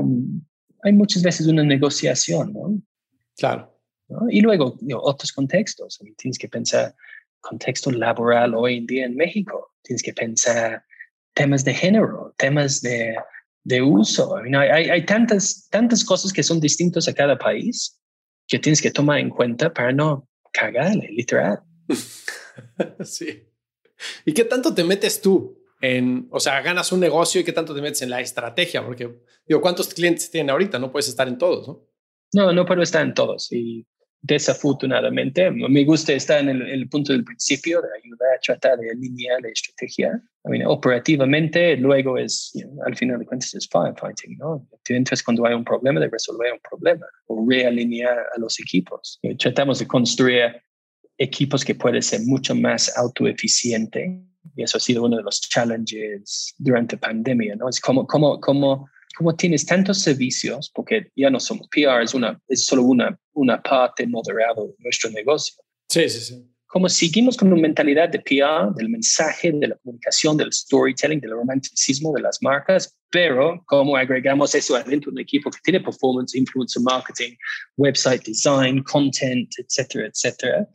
[0.83, 2.83] hay muchas veces una negociación, ¿no?
[3.37, 3.74] Claro.
[4.31, 6.01] Y luego otros contextos.
[6.17, 6.95] Tienes que pensar
[7.41, 9.75] contexto laboral hoy en día en México.
[9.83, 10.85] Tienes que pensar
[11.35, 13.17] temas de género, temas de
[13.65, 14.37] de uso.
[14.37, 17.99] hay, hay, tantas, tantas cosas que son distintas a cada país
[18.47, 21.61] que tienes que tomar en cuenta para no cagarle, literal.
[23.05, 23.49] sí.
[24.27, 27.75] ¿Y qué tanto te metes tú en, o sea, ganas un negocio y qué tanto
[27.75, 28.85] te metes en la estrategia?
[28.85, 30.79] Porque, digo, ¿cuántos clientes tienen ahorita?
[30.79, 31.87] No puedes estar en todos, ¿no?
[32.35, 33.51] No, no puedo estar en todos.
[33.51, 33.87] Y
[34.25, 35.51] desafortunadamente.
[35.51, 39.51] Me gusta estar en el, punto del principio de ayudar a tratar de alinear la
[39.51, 40.23] estrategia.
[40.67, 42.53] operativamente, luego es,
[42.87, 44.67] al final de cuentas, es firefighting, ¿no?
[44.83, 49.21] Tú entras cuando hay un problema de resolver un problema o realinear a los equipos.
[49.39, 50.63] tratamos de construir
[51.19, 54.11] equipos que pueden ser mucho más autoeficientes
[54.57, 57.69] y eso ha sido uno de los challenges durante pandemia, ¿no?
[57.69, 62.41] Es como, como, como como tienes tantos servicios, porque ya no somos PR, es, una,
[62.49, 65.63] es solo una, una parte moderada de nuestro negocio.
[65.89, 66.51] Sí, sí, sí.
[66.67, 71.31] Como seguimos con una mentalidad de PR, del mensaje, de la comunicación, del storytelling, del
[71.31, 76.35] romanticismo de las marcas, pero como agregamos eso adentro de un equipo que tiene performance,
[76.35, 77.37] influencer marketing,
[77.77, 80.69] website design, content, etcétera, etcétera,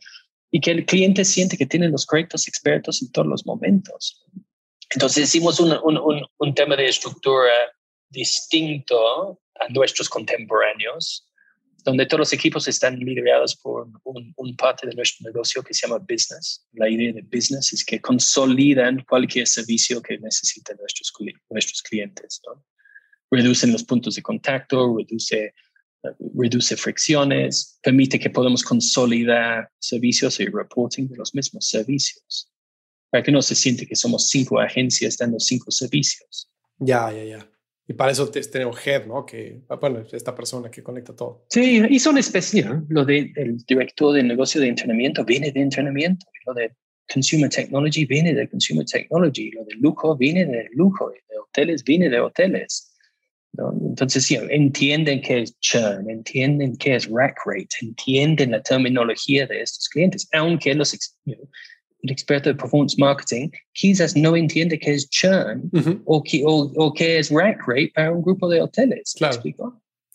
[0.50, 4.24] y que el cliente siente que tiene los correctos expertos en todos los momentos.
[4.94, 7.52] Entonces hicimos un, un, un, tema de estructura
[8.08, 11.29] distinto a nuestros contemporáneos,
[11.84, 15.98] donde todos los equipos están liderados por un, parte de nuestro negocio que se llama
[15.98, 16.66] business.
[16.72, 21.12] La idea de business es que consolidan cualquier servicio que necesiten nuestros,
[21.48, 22.40] nuestros clientes.
[22.46, 22.64] ¿no?
[23.30, 25.54] Reducen los puntos de contacto, reduce
[26.34, 32.50] reduce fricciones, permite que podamos consolidar servicios y reporting de los mismos servicios,
[33.10, 36.50] para que no se siente que somos cinco agencias dando cinco servicios.
[36.78, 37.50] Ya, ya, ya.
[37.90, 39.26] Y para eso tenemos Head, ¿no?
[39.26, 41.44] Que, bueno, esta persona que conecta todo.
[41.50, 42.82] Sí, y son especiales.
[42.88, 46.24] Lo del director de negocio de entrenamiento viene de entrenamiento.
[46.46, 46.70] Lo de
[47.12, 49.50] consumer technology viene de consumer technology.
[49.50, 51.10] Lo de lujo viene de lujo.
[51.10, 52.96] de hoteles viene de hoteles.
[53.58, 59.62] Entonces, sí, entienden qué es churn, entienden qué es rack rate, entienden la terminología de
[59.62, 60.96] estos clientes, aunque los,
[62.02, 65.70] el experto de performance marketing quizás no entiende qué es churn
[66.04, 66.22] o,
[66.76, 69.14] o, qué es rack rate para un grupo de hoteles.
[69.16, 69.42] Claro.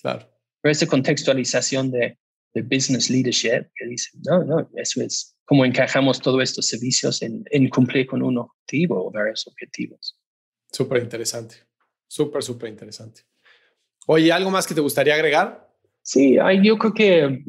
[0.01, 0.29] claro.
[0.61, 2.17] Pero esa contextualización de,
[2.53, 7.43] de, business leadership que dice, no, no, eso es cómo encajamos todos estos servicios en,
[7.51, 10.17] en cumplir con un objetivo o varios objetivos.
[10.71, 11.55] Súper interesante.
[12.07, 13.21] Súper, súper interesante.
[14.07, 15.65] Oye, ¿algo más que te gustaría agregar?
[16.01, 17.43] Sí, yo creo que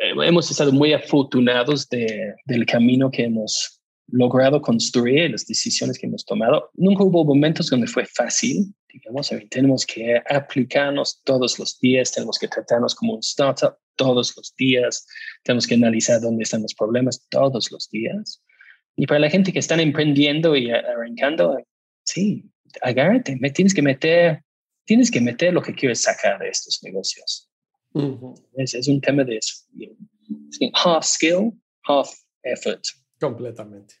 [0.00, 3.80] hemos estado muy afortunados de, del camino que hemos
[4.12, 6.70] logrado construir, las decisiones que hemos tomado.
[6.74, 12.48] Nunca hubo momentos donde fue fácil, digamos, tenemos que aplicarnos todos los días, tenemos que
[12.48, 15.06] tratarnos como un startup todos los días,
[15.44, 18.42] tenemos que analizar dónde están los problemas todos los días.
[18.96, 21.56] Y para la gente que están emprendiendo y arrancando,
[22.04, 22.50] sí,
[22.82, 24.42] agárrate, me tienes que meter,
[24.84, 27.49] tienes que meter lo que quieres sacar de estos negocios.
[28.54, 29.54] Es, es, un tema de eso.
[30.74, 31.52] half skill,
[31.84, 32.10] half
[32.42, 32.82] effort.
[33.20, 33.94] Completamente.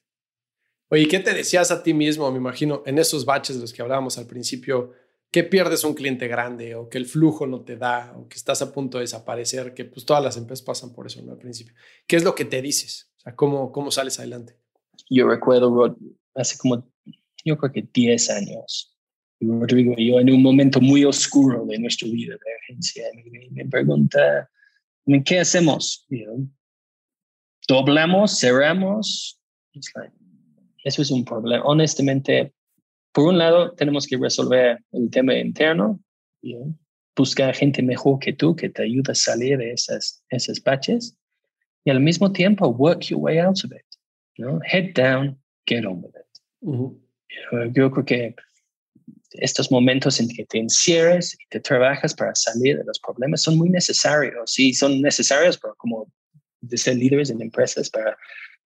[0.88, 3.82] Oye, ¿qué te decías a ti mismo, me imagino, en esos baches de los que
[3.82, 4.92] hablábamos al principio,
[5.30, 8.62] que pierdes un cliente grande o que el flujo no te da o que estás
[8.62, 11.32] a punto de desaparecer, que pues todas las empresas pasan por eso ¿no?
[11.32, 11.74] al principio.
[12.06, 13.12] ¿Qué es lo que te dices?
[13.18, 14.56] O sea, ¿cómo, cómo sales adelante?
[15.08, 15.96] Yo recuerdo, Rod,
[16.34, 16.90] hace como
[17.44, 18.96] yo creo que 10 años.
[19.40, 23.66] Rodrigo y yo en un momento muy oscuro de nuestra vida de agencia, me, me
[23.66, 24.50] pregunta,
[25.24, 26.06] ¿qué hacemos?
[27.66, 28.38] ¿Doblamos?
[28.38, 29.36] ¿Cerramos?
[30.84, 31.64] eso es un problema.
[31.64, 32.52] Honestamente,
[33.12, 36.00] por un lado, tenemos que resolver el tema interno,
[37.16, 41.16] buscar gente mejor que tú que te ayude a salir de esas, esas baches
[41.84, 43.84] y al mismo tiempo, work your way out of it.
[44.64, 47.74] Head down, get on with it.
[47.74, 48.34] Yo creo que
[49.32, 53.56] estos momentos en que te encierres y te trabajas para salir de los problemas son
[53.56, 54.52] muy necesarios.
[54.52, 56.12] Sí, son necesarios para como
[56.60, 58.16] de ser líderes en empresas para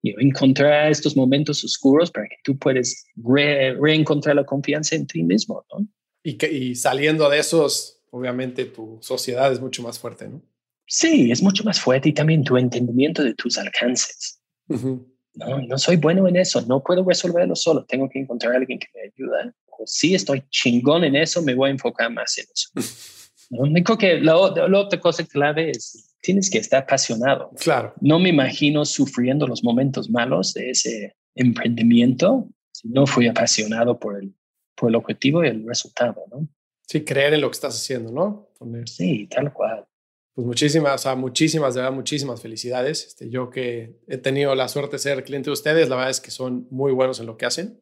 [0.03, 5.65] encontrar estos momentos oscuros para que tú puedas reencontrar la confianza en ti mismo.
[5.71, 5.87] ¿no?
[6.23, 10.41] Y, que, y saliendo de esos, obviamente tu sociedad es mucho más fuerte, ¿no?
[10.87, 14.39] Sí, es mucho más fuerte y también tu entendimiento de tus alcances.
[14.67, 18.79] No, no soy bueno en eso, no puedo resolverlo solo, tengo que encontrar a alguien
[18.79, 19.51] que me ayude.
[19.85, 22.69] Si estoy chingón en eso, me voy a enfocar más en eso.
[23.49, 23.71] ¿No?
[23.83, 27.51] Creo que la, otra cosa clave es, tienes que estar apasionado.
[27.59, 27.93] Claro.
[28.01, 34.21] No me imagino sufriendo los momentos malos de ese emprendimiento si no fui apasionado por
[34.21, 34.33] el,
[34.75, 36.47] por el objetivo y el resultado, ¿no?
[36.87, 38.49] Sí, creer en lo que estás haciendo, ¿no?
[38.85, 39.85] Sí, tal cual.
[40.33, 43.05] Pues muchísimas, o sea, muchísimas, de verdad, muchísimas felicidades.
[43.07, 46.19] Este, yo que he tenido la suerte de ser cliente de ustedes, la verdad es
[46.19, 47.81] que son muy buenos en lo que hacen.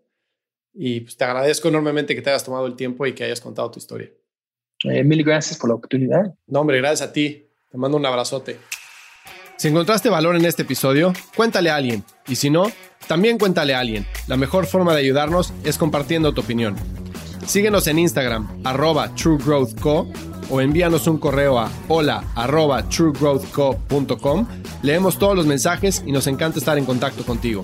[0.74, 3.70] Y pues, te agradezco enormemente que te hayas tomado el tiempo y que hayas contado
[3.72, 4.10] tu historia.
[4.86, 6.34] Eh, mil gracias por la oportunidad.
[6.48, 7.48] No, hombre, gracias a ti.
[7.70, 8.58] Te mando un abrazote.
[9.58, 12.04] Si encontraste valor en este episodio, cuéntale a alguien.
[12.28, 12.72] Y si no,
[13.08, 14.06] también cuéntale a alguien.
[14.28, 16.76] La mejor forma de ayudarnos es compartiendo tu opinión.
[17.46, 20.08] Síguenos en Instagram, arroba truegrowthco
[20.50, 24.48] o envíanos un correo a hola arroba truegrowthco.com.
[24.82, 27.64] Leemos todos los mensajes y nos encanta estar en contacto contigo.